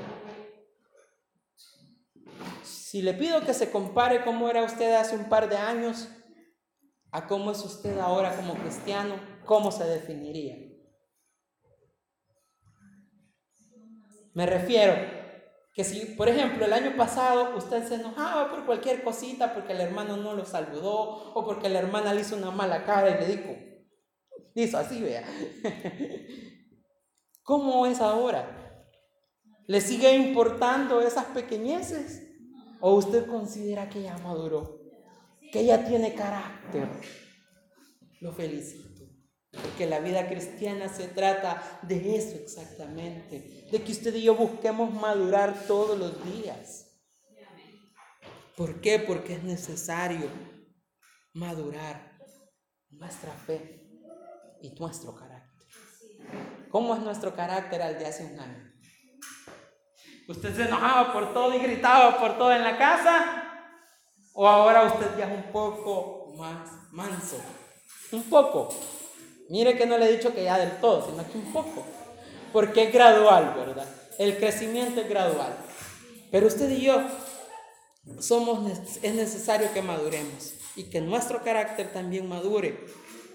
Si 2.63 3.01
le 3.01 3.13
pido 3.13 3.45
que 3.45 3.53
se 3.53 3.69
compare 3.69 4.23
cómo 4.23 4.47
era 4.47 4.63
usted 4.63 4.93
hace 4.93 5.17
un 5.17 5.27
par 5.27 5.49
de 5.49 5.57
años 5.57 6.07
a 7.11 7.27
cómo 7.27 7.51
es 7.51 7.59
usted 7.59 7.99
ahora 7.99 8.37
como 8.37 8.53
cristiano, 8.53 9.15
¿cómo 9.43 9.69
se 9.69 9.83
definiría? 9.83 10.55
Me 14.33 14.45
refiero 14.45 15.22
que 15.73 15.83
si, 15.83 16.05
por 16.05 16.29
ejemplo, 16.29 16.65
el 16.65 16.73
año 16.73 16.95
pasado 16.95 17.57
usted 17.57 17.87
se 17.87 17.95
enojaba 17.95 18.51
por 18.51 18.65
cualquier 18.65 19.03
cosita 19.03 19.53
porque 19.55 19.73
el 19.73 19.81
hermano 19.81 20.17
no 20.17 20.33
lo 20.33 20.45
saludó 20.45 21.33
o 21.33 21.43
porque 21.43 21.67
la 21.67 21.79
hermana 21.79 22.13
le 22.13 22.21
hizo 22.21 22.35
una 22.35 22.51
mala 22.51 22.85
cara 22.85 23.09
y 23.09 23.19
le 23.19 23.35
dijo, 23.35 23.55
hizo 24.53 24.77
así, 24.77 25.01
vea. 25.01 25.25
¿Cómo 27.43 27.87
es 27.87 27.99
ahora? 28.01 28.85
¿Le 29.65 29.81
sigue 29.81 30.15
importando 30.15 31.01
esas 31.01 31.25
pequeñeces? 31.25 32.21
¿O 32.79 32.93
usted 32.93 33.25
considera 33.25 33.89
que 33.89 34.03
ya 34.03 34.17
maduró? 34.19 34.79
Que 35.51 35.61
ella 35.61 35.85
tiene 35.85 36.13
carácter. 36.13 36.87
Lo 38.21 38.31
felicito. 38.31 38.92
Porque 39.53 39.85
la 39.85 39.99
vida 39.99 40.27
cristiana 40.27 40.89
se 40.89 41.07
trata 41.07 41.79
de 41.83 42.15
eso 42.17 42.35
exactamente, 42.35 43.67
de 43.71 43.83
que 43.83 43.91
usted 43.91 44.15
y 44.15 44.23
yo 44.23 44.35
busquemos 44.35 44.91
madurar 44.91 45.65
todos 45.67 45.97
los 45.97 46.23
días. 46.25 46.89
¿Por 48.57 48.81
qué? 48.81 48.99
Porque 48.99 49.33
es 49.33 49.43
necesario 49.43 50.27
madurar 51.33 52.17
nuestra 52.89 53.31
fe 53.31 53.89
y 54.61 54.73
nuestro 54.79 55.15
carácter. 55.15 55.67
¿Cómo 56.69 56.95
es 56.95 57.01
nuestro 57.01 57.35
carácter 57.35 57.81
al 57.81 57.99
de 57.99 58.05
hace 58.05 58.25
un 58.25 58.39
año? 58.39 58.73
¿Usted 60.27 60.55
se 60.55 60.63
enojaba 60.63 61.13
por 61.13 61.33
todo 61.33 61.53
y 61.53 61.59
gritaba 61.59 62.19
por 62.19 62.37
todo 62.37 62.53
en 62.53 62.63
la 62.63 62.77
casa? 62.77 63.43
¿O 64.33 64.47
ahora 64.47 64.83
usted 64.83 65.17
ya 65.17 65.31
es 65.31 65.45
un 65.45 65.51
poco 65.51 66.33
más 66.37 66.69
manso? 66.91 67.37
Un 68.11 68.23
poco. 68.23 68.69
Mire 69.49 69.77
que 69.77 69.85
no 69.85 69.97
le 69.97 70.07
he 70.07 70.17
dicho 70.17 70.33
que 70.33 70.43
ya 70.43 70.57
del 70.57 70.79
todo, 70.79 71.09
sino 71.09 71.29
que 71.29 71.37
un 71.37 71.51
poco. 71.51 71.83
Porque 72.51 72.83
es 72.83 72.93
gradual, 72.93 73.53
¿verdad? 73.55 73.87
El 74.17 74.37
crecimiento 74.37 75.01
es 75.01 75.09
gradual. 75.09 75.55
Pero 76.31 76.47
usted 76.47 76.69
y 76.69 76.81
yo 76.81 77.01
somos, 78.19 78.97
es 79.01 79.13
necesario 79.13 79.71
que 79.73 79.81
maduremos 79.81 80.53
y 80.75 80.85
que 80.85 81.01
nuestro 81.01 81.43
carácter 81.43 81.91
también 81.91 82.27
madure 82.27 82.85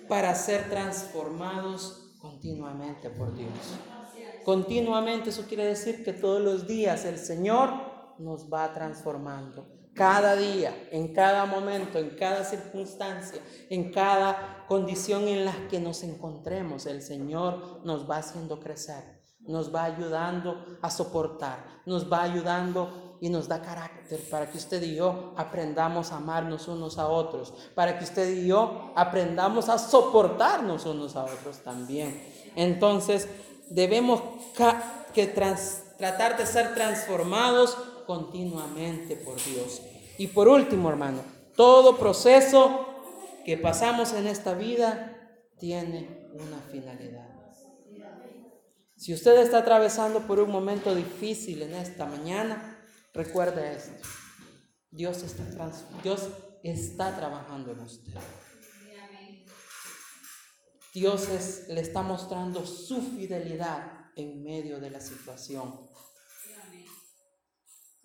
para 0.08 0.34
ser 0.34 0.68
transformados 0.68 2.14
continuamente 2.20 3.10
por 3.10 3.34
Dios. 3.36 3.50
Continuamente, 4.44 5.30
eso 5.30 5.46
quiere 5.46 5.64
decir 5.64 6.04
que 6.04 6.12
todos 6.12 6.40
los 6.40 6.66
días 6.66 7.04
el 7.04 7.18
Señor 7.18 7.70
nos 8.18 8.52
va 8.52 8.72
transformando 8.72 9.77
cada 9.98 10.36
día, 10.36 10.72
en 10.92 11.12
cada 11.12 11.44
momento, 11.44 11.98
en 11.98 12.10
cada 12.10 12.44
circunstancia, 12.44 13.42
en 13.68 13.90
cada 13.90 14.64
condición 14.68 15.26
en 15.26 15.44
la 15.44 15.66
que 15.68 15.80
nos 15.80 16.04
encontremos, 16.04 16.86
el 16.86 17.02
Señor 17.02 17.80
nos 17.84 18.08
va 18.08 18.18
haciendo 18.18 18.60
crecer, 18.60 19.20
nos 19.40 19.74
va 19.74 19.82
ayudando 19.82 20.78
a 20.80 20.88
soportar, 20.88 21.82
nos 21.84 22.10
va 22.10 22.22
ayudando 22.22 23.18
y 23.20 23.28
nos 23.28 23.48
da 23.48 23.60
carácter 23.60 24.20
para 24.30 24.48
que 24.48 24.58
usted 24.58 24.80
y 24.84 24.94
yo 24.94 25.34
aprendamos 25.36 26.12
a 26.12 26.18
amarnos 26.18 26.68
unos 26.68 26.96
a 26.98 27.08
otros, 27.08 27.52
para 27.74 27.98
que 27.98 28.04
usted 28.04 28.30
y 28.36 28.46
yo 28.46 28.92
aprendamos 28.94 29.68
a 29.68 29.78
soportarnos 29.78 30.86
unos 30.86 31.16
a 31.16 31.24
otros 31.24 31.58
también. 31.64 32.22
Entonces, 32.54 33.28
debemos 33.68 34.22
que 35.12 35.26
tratar 35.26 36.36
de 36.36 36.46
ser 36.46 36.74
transformados 36.74 37.76
continuamente 38.08 39.16
por 39.16 39.36
Dios. 39.44 39.82
Y 40.16 40.28
por 40.28 40.48
último, 40.48 40.88
hermano, 40.88 41.20
todo 41.54 41.98
proceso 41.98 42.86
que 43.44 43.58
pasamos 43.58 44.14
en 44.14 44.26
esta 44.26 44.54
vida 44.54 45.14
tiene 45.58 46.26
una 46.32 46.58
finalidad. 46.72 47.28
Si 48.96 49.12
usted 49.12 49.36
está 49.42 49.58
atravesando 49.58 50.26
por 50.26 50.40
un 50.40 50.50
momento 50.50 50.94
difícil 50.94 51.60
en 51.60 51.74
esta 51.74 52.06
mañana, 52.06 52.82
recuerde 53.12 53.76
esto. 53.76 54.08
Dios 54.90 55.22
está, 55.22 55.70
Dios 56.02 56.28
está 56.62 57.14
trabajando 57.14 57.72
en 57.72 57.80
usted. 57.80 58.14
Dios 60.94 61.28
le 61.68 61.80
está 61.82 62.00
mostrando 62.00 62.64
su 62.64 63.02
fidelidad 63.02 64.10
en 64.16 64.42
medio 64.42 64.80
de 64.80 64.88
la 64.88 65.00
situación 65.00 65.88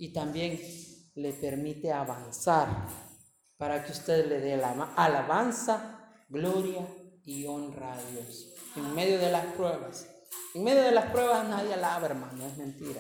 y 0.04 0.12
también 0.12 0.60
le 1.16 1.32
permite 1.32 1.94
avanzar 1.94 2.68
para 3.56 3.86
que 3.86 3.94
usted 3.94 4.28
le 4.28 4.42
dé 4.42 4.58
la 4.58 4.92
alabanza, 4.98 6.12
gloria 6.28 6.86
y 7.24 7.46
honra 7.46 7.94
a 7.94 8.04
Dios 8.12 8.54
en 8.76 8.94
medio 8.94 9.18
de 9.18 9.32
las 9.32 9.46
pruebas. 9.54 10.06
En 10.56 10.66
medio 10.66 10.82
de 10.84 10.92
las 10.92 11.10
pruebas 11.10 11.48
nadie 11.48 11.74
alaba, 11.74 12.08
hermano, 12.08 12.46
es 12.46 12.58
mentira. 12.58 13.00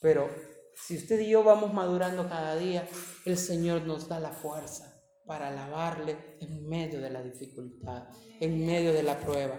Pero 0.00 0.30
si 0.76 0.98
usted 0.98 1.18
y 1.18 1.30
yo 1.30 1.42
vamos 1.42 1.74
madurando 1.74 2.28
cada 2.28 2.54
día, 2.54 2.88
el 3.24 3.36
Señor 3.36 3.82
nos 3.82 4.06
da 4.06 4.20
la 4.20 4.30
fuerza 4.30 5.02
para 5.26 5.48
alabarle 5.48 6.36
en 6.38 6.68
medio 6.68 7.00
de 7.00 7.10
la 7.10 7.24
dificultad, 7.24 8.04
en 8.38 8.64
medio 8.64 8.92
de 8.92 9.02
la 9.02 9.18
prueba. 9.18 9.58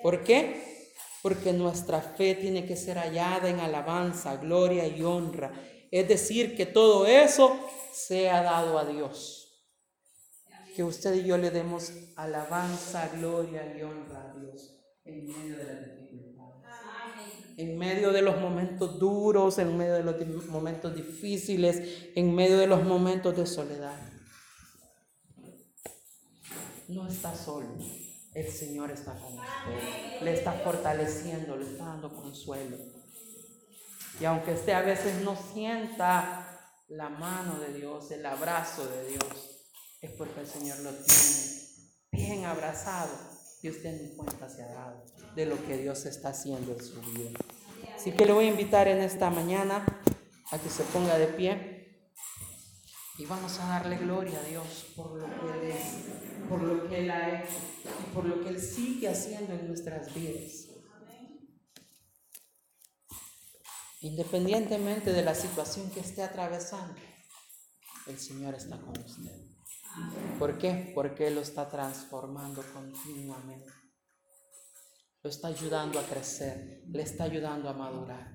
¿Por 0.00 0.22
qué? 0.22 0.79
Porque 1.22 1.52
nuestra 1.52 2.00
fe 2.00 2.34
tiene 2.34 2.66
que 2.66 2.76
ser 2.76 2.96
hallada 2.98 3.48
en 3.48 3.60
alabanza, 3.60 4.36
gloria 4.36 4.86
y 4.86 5.02
honra. 5.02 5.52
Es 5.90 6.08
decir, 6.08 6.56
que 6.56 6.66
todo 6.66 7.06
eso 7.06 7.58
sea 7.92 8.42
dado 8.42 8.78
a 8.78 8.84
Dios. 8.84 9.36
Que 10.74 10.84
usted 10.84 11.14
y 11.14 11.24
yo 11.24 11.36
le 11.36 11.50
demos 11.50 11.92
alabanza, 12.16 13.10
gloria 13.16 13.76
y 13.76 13.82
honra 13.82 14.30
a 14.30 14.38
Dios 14.38 14.76
en 15.04 15.26
medio 15.26 15.56
de 15.56 15.64
la. 15.64 16.00
En 17.56 17.76
medio 17.76 18.10
de 18.10 18.22
los 18.22 18.40
momentos 18.40 18.98
duros, 18.98 19.58
en 19.58 19.76
medio 19.76 19.92
de 19.92 20.02
los 20.02 20.46
momentos 20.46 20.94
difíciles, 20.94 22.08
en 22.14 22.34
medio 22.34 22.56
de 22.56 22.66
los 22.66 22.82
momentos 22.84 23.36
de 23.36 23.44
soledad. 23.44 23.98
no 26.90 27.06
está 27.06 27.34
solo. 27.34 27.68
El 28.34 28.48
Señor 28.48 28.90
está 28.90 29.12
con 29.14 29.34
usted. 29.34 30.22
Le 30.22 30.34
está 30.34 30.52
fortaleciendo, 30.52 31.56
le 31.56 31.64
está 31.64 31.86
dando 31.86 32.14
consuelo. 32.14 32.76
Y 34.20 34.24
aunque 34.24 34.52
usted 34.52 34.72
a 34.72 34.82
veces 34.82 35.22
no 35.22 35.36
sienta 35.52 36.46
la 36.88 37.08
mano 37.08 37.58
de 37.58 37.72
Dios, 37.72 38.10
el 38.10 38.24
abrazo 38.24 38.86
de 38.86 39.08
Dios, 39.08 39.60
es 40.00 40.10
porque 40.12 40.40
el 40.40 40.46
Señor 40.46 40.78
lo 40.80 40.90
tiene 40.90 41.50
bien 42.12 42.44
abrazado 42.44 43.10
y 43.62 43.70
usted 43.70 44.00
ni 44.00 44.16
cuenta 44.16 44.48
se 44.48 44.62
ha 44.62 44.68
dado 44.68 45.04
de 45.34 45.46
lo 45.46 45.64
que 45.66 45.76
Dios 45.78 46.06
está 46.06 46.30
haciendo 46.30 46.72
en 46.72 46.84
su 46.84 47.00
vida. 47.00 47.38
Así 47.94 48.12
que 48.12 48.26
le 48.26 48.32
voy 48.32 48.46
a 48.46 48.48
invitar 48.48 48.88
en 48.88 49.00
esta 49.00 49.30
mañana 49.30 49.84
a 50.50 50.58
que 50.58 50.68
se 50.68 50.82
ponga 50.84 51.18
de 51.18 51.26
pie 51.26 51.69
y 53.20 53.26
vamos 53.26 53.58
a 53.60 53.68
darle 53.68 53.98
gloria 53.98 54.40
a 54.40 54.42
Dios 54.44 54.86
por 54.96 55.12
lo 55.12 55.26
que 55.26 55.58
Él 55.58 55.72
es, 55.72 56.48
por 56.48 56.62
lo 56.62 56.88
que 56.88 57.00
Él 57.00 57.10
ha 57.10 57.42
hecho 57.42 57.52
y 57.84 58.14
por 58.14 58.24
lo 58.24 58.40
que 58.40 58.48
Él 58.48 58.58
sigue 58.58 59.08
haciendo 59.08 59.52
en 59.52 59.68
nuestras 59.68 60.14
vidas. 60.14 60.68
Independientemente 64.00 65.12
de 65.12 65.22
la 65.22 65.34
situación 65.34 65.90
que 65.90 66.00
esté 66.00 66.22
atravesando, 66.22 66.98
el 68.06 68.18
Señor 68.18 68.54
está 68.54 68.80
con 68.80 68.98
usted. 68.98 69.36
¿Por 70.38 70.56
qué? 70.56 70.90
Porque 70.94 71.26
Él 71.26 71.34
lo 71.34 71.42
está 71.42 71.68
transformando 71.68 72.64
continuamente. 72.72 73.70
Lo 75.22 75.28
está 75.28 75.48
ayudando 75.48 76.00
a 76.00 76.04
crecer, 76.04 76.84
le 76.86 77.02
está 77.02 77.24
ayudando 77.24 77.68
a 77.68 77.74
madurar, 77.74 78.34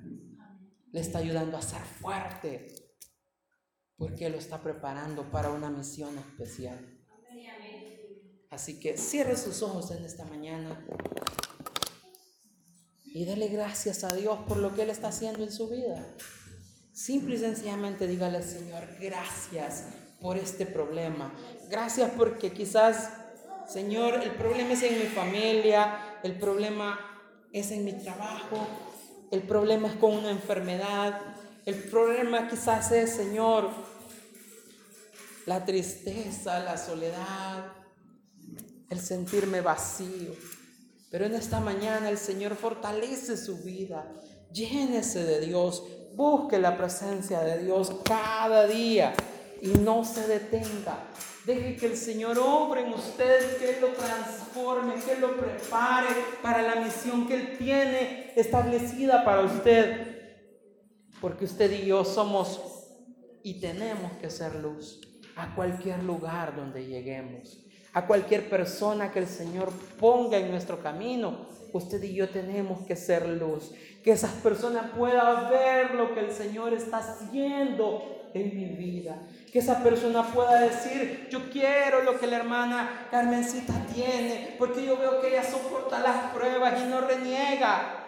le 0.92 1.02
está 1.02 1.18
ayudando 1.18 1.58
a 1.58 1.62
ser 1.64 1.82
fuerte, 1.82 2.85
porque 3.98 4.30
lo 4.30 4.38
está 4.38 4.62
preparando 4.62 5.30
para 5.32 5.52
una 5.52 5.70
misión 5.70 6.18
especial. 6.18 6.80
Así 8.50 8.80
que 8.80 8.98
cierre 8.98 9.36
sus 9.36 9.62
ojos 9.62 9.92
en 9.92 10.06
esta 10.06 10.24
mañana 10.26 10.86
y 13.04 13.26
dele 13.26 13.48
gracias 13.48 14.04
a 14.04 14.14
Dios 14.14 14.40
por 14.48 14.58
lo 14.58 14.74
que 14.74 14.84
Él 14.84 14.90
está 14.90 15.10
haciendo 15.10 15.44
en 15.44 15.52
su 15.52 15.70
vida. 15.70 16.06
Simple 16.94 17.36
y 17.36 17.38
sencillamente 17.40 18.08
dígale, 18.08 18.42
Señor, 18.44 18.88
gracias 19.00 19.86
por 20.22 20.38
este 20.38 20.66
problema. 20.66 21.34
Gracias 21.70 22.12
porque 22.16 22.54
quizás, 22.54 23.10
Señor, 23.68 24.16
el 24.24 24.32
problema 24.32 24.74
es 24.74 24.84
en 24.84 25.00
mi 25.00 25.06
familia, 25.06 26.20
el 26.24 26.38
problema 26.38 27.00
es 27.52 27.72
en 27.72 27.86
mi 27.86 27.94
trabajo, 27.94 28.68
el 29.32 29.42
problema 29.42 29.90
es 29.90 29.96
con 29.96 30.14
una 30.14 30.32
enfermedad, 30.32 31.35
el 31.66 31.76
problema 31.76 32.48
quizás 32.48 32.92
es, 32.92 33.12
Señor, 33.12 33.70
la 35.46 35.66
tristeza, 35.66 36.60
la 36.60 36.78
soledad, 36.78 37.66
el 38.90 39.00
sentirme 39.00 39.62
vacío. 39.62 40.34
Pero 41.10 41.26
en 41.26 41.34
esta 41.34 41.60
mañana 41.60 42.10
el 42.10 42.18
Señor 42.18 42.56
fortalece 42.56 43.38
su 43.38 43.64
vida. 43.64 44.12
Llénese 44.52 45.24
de 45.24 45.40
Dios. 45.40 45.84
Busque 46.14 46.60
la 46.60 46.78
presencia 46.78 47.42
de 47.42 47.64
Dios 47.64 47.92
cada 48.04 48.68
día 48.68 49.14
y 49.62 49.70
no 49.70 50.06
se 50.06 50.28
detenga. 50.28 51.08
Deje 51.46 51.76
que 51.76 51.86
el 51.88 51.98
Señor 51.98 52.40
obre 52.40 52.82
en 52.82 52.94
usted, 52.94 53.58
que 53.58 53.72
Él 53.72 53.82
lo 53.82 53.90
transforme, 53.90 54.96
que 54.96 55.14
Él 55.14 55.22
lo 55.22 55.38
prepare 55.38 56.08
para 56.42 56.62
la 56.62 56.76
misión 56.76 57.28
que 57.28 57.36
Él 57.36 57.58
tiene 57.58 58.34
establecida 58.36 59.24
para 59.24 59.42
usted. 59.42 60.15
Porque 61.26 61.46
usted 61.46 61.72
y 61.72 61.88
yo 61.88 62.06
somos 62.06 62.62
y 63.42 63.60
tenemos 63.60 64.12
que 64.22 64.30
ser 64.30 64.58
luz 64.58 65.02
a 65.36 65.56
cualquier 65.56 66.04
lugar 66.04 66.56
donde 66.56 66.86
lleguemos, 66.86 67.66
a 67.94 68.06
cualquier 68.06 68.48
persona 68.48 69.12
que 69.12 69.18
el 69.18 69.28
Señor 69.28 69.72
ponga 70.00 70.38
en 70.38 70.52
nuestro 70.52 70.84
camino. 70.84 71.48
Usted 71.74 72.04
y 72.04 72.14
yo 72.14 72.30
tenemos 72.30 72.86
que 72.86 72.96
ser 72.96 73.28
luz, 73.28 73.72
que 74.04 74.12
esas 74.12 74.34
personas 74.34 74.92
puedan 74.96 75.50
ver 75.50 75.96
lo 75.96 76.14
que 76.14 76.20
el 76.20 76.32
Señor 76.32 76.76
está 76.76 77.00
haciendo 77.00 78.30
en 78.36 78.56
mi 78.56 78.66
vida, 78.76 79.18
que 79.52 79.58
esa 79.58 79.82
persona 79.82 80.32
pueda 80.32 80.62
decir, 80.62 81.28
yo 81.32 81.50
quiero 81.50 82.04
lo 82.04 82.20
que 82.20 82.28
la 82.28 82.38
hermana 82.38 83.08
Carmencita 83.10 83.74
tiene, 83.96 84.54
porque 84.60 84.86
yo 84.86 84.96
veo 85.00 85.22
que 85.22 85.30
ella 85.30 85.44
soporta 85.44 86.00
las 86.02 86.36
pruebas 86.36 86.84
y 86.84 86.88
no 86.88 87.02
reniega. 87.02 88.05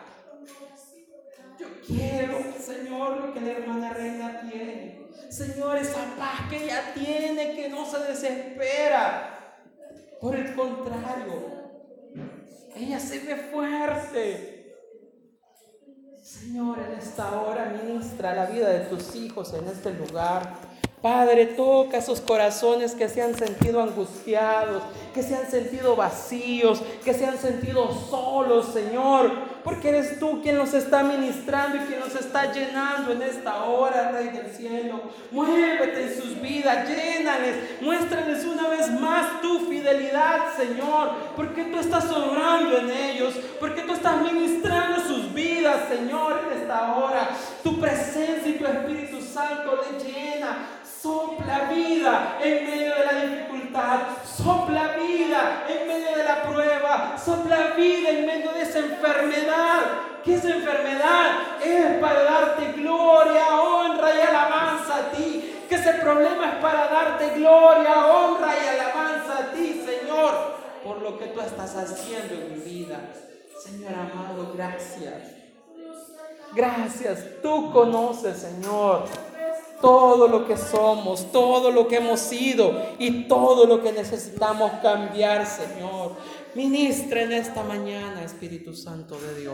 Yo 1.60 1.68
quiero, 1.86 2.40
Señor, 2.60 3.18
lo 3.18 3.34
que 3.34 3.42
la 3.42 3.52
hermana 3.52 3.94
Reina 3.94 4.42
tiene. 4.42 5.08
Señor, 5.30 5.78
esa 5.78 6.16
paz 6.18 6.50
que 6.50 6.66
ella 6.66 6.94
tiene, 6.94 7.56
que 7.56 7.70
no 7.70 7.86
se 7.86 8.00
desespera. 8.00 9.56
Por 10.22 10.36
el 10.36 10.56
contrario, 10.56 11.58
ella 12.76 13.00
se 13.00 13.20
ve 13.20 13.36
fuerte. 13.52 14.58
Señor, 16.22 16.80
en 16.80 17.00
esta 17.00 17.42
hora 17.42 17.74
ministra 17.84 18.36
la 18.36 18.46
vida 18.46 18.70
de 18.70 18.82
tus 18.82 19.16
hijos 19.16 19.54
en 19.54 19.68
este 19.68 19.94
lugar. 19.94 20.67
Padre, 21.08 21.46
toca 21.46 22.00
esos 22.00 22.20
corazones 22.20 22.94
que 22.94 23.08
se 23.08 23.22
han 23.22 23.34
sentido 23.34 23.82
angustiados, 23.82 24.84
que 25.14 25.24
se 25.24 25.38
han 25.38 25.50
sentido 25.50 25.96
vacíos, 25.96 26.82
que 27.06 27.14
se 27.14 27.26
han 27.26 27.38
sentido 27.38 27.90
solos, 28.10 28.74
Señor, 28.74 29.32
porque 29.64 29.88
eres 29.88 30.20
tú 30.20 30.42
quien 30.42 30.58
nos 30.58 30.74
está 30.74 31.04
ministrando 31.04 31.78
y 31.78 31.88
quien 31.88 32.02
nos 32.02 32.14
está 32.14 32.52
llenando 32.52 33.14
en 33.14 33.22
esta 33.22 33.64
hora, 33.64 34.12
Rey 34.12 34.32
del 34.32 34.54
cielo. 34.54 35.00
Muévete 35.32 36.04
en 36.08 36.22
sus 36.22 36.42
vidas, 36.42 36.90
llénales, 36.90 37.80
muéstrales 37.80 38.44
una 38.44 38.68
vez 38.68 38.92
más 38.92 39.42
tu 39.42 39.60
fidelidad, 39.60 40.58
Señor, 40.58 41.12
porque 41.38 41.64
tú 41.64 41.80
estás 41.80 42.12
obrando 42.12 42.80
en 42.80 42.92
ellos, 42.92 43.34
porque 43.62 43.84
tú 43.84 43.94
estás 43.94 44.22
ministrando 44.22 45.00
sus 45.00 45.34
vidas, 45.34 45.88
Señor, 45.88 46.42
en 46.46 46.62
esta 46.62 46.98
hora. 46.98 47.30
Tu 47.64 47.80
presencia 47.80 48.50
y 48.50 48.58
tu 48.58 48.66
Espíritu 48.66 49.22
Santo 49.22 49.80
le 49.84 50.04
llena 50.04 50.77
Sopla 51.02 51.70
vida 51.72 52.38
en 52.42 52.66
medio 52.66 52.96
de 52.96 53.06
la 53.06 53.26
dificultad. 53.26 54.00
Sopla 54.26 54.96
vida 54.98 55.66
en 55.70 55.88
medio 55.88 56.18
de 56.18 56.24
la 56.24 56.44
prueba. 56.44 57.16
Sopla 57.24 57.74
vida 57.78 58.10
en 58.10 58.26
medio 58.26 58.52
de 58.52 58.64
esa 58.64 58.80
enfermedad. 58.80 59.82
Que 60.24 60.36
esa 60.36 60.50
enfermedad 60.50 61.32
es 61.64 62.00
para 62.00 62.24
darte 62.24 62.72
gloria, 62.74 63.62
honra 63.62 64.10
y 64.16 64.22
alabanza 64.22 64.96
a 64.96 65.12
ti. 65.12 65.66
Que 65.70 65.76
ese 65.76 65.94
problema 65.94 66.54
es 66.54 66.56
para 66.56 66.88
darte 66.88 67.30
gloria, 67.38 68.06
honra 68.08 68.54
y 68.56 68.68
alabanza 68.68 69.38
a 69.38 69.52
ti, 69.52 69.86
Señor, 69.86 70.34
por 70.84 71.02
lo 71.02 71.18
que 71.20 71.28
tú 71.28 71.42
estás 71.42 71.76
haciendo 71.76 72.34
en 72.34 72.54
mi 72.54 72.60
vida. 72.60 73.00
Señor 73.64 73.94
amado, 73.94 74.54
gracias. 74.56 75.14
Gracias. 76.54 77.20
Tú 77.44 77.72
conoces, 77.72 78.38
Señor 78.38 79.27
todo 79.82 80.28
lo 80.28 80.48
que 80.48 80.58
somos, 80.58 81.32
todo 81.32 81.72
lo 81.72 81.88
que 81.88 81.98
hemos 81.98 82.20
sido 82.20 82.74
y 83.00 83.24
todo 83.28 83.66
lo 83.66 83.82
que 83.82 83.92
necesitamos 83.92 84.72
cambiar, 84.82 85.46
Señor. 85.46 86.14
Ministra 86.56 87.22
en 87.22 87.34
esta 87.34 87.64
mañana, 87.64 88.24
Espíritu 88.24 88.74
Santo 88.74 89.16
de 89.20 89.42
Dios. 89.42 89.46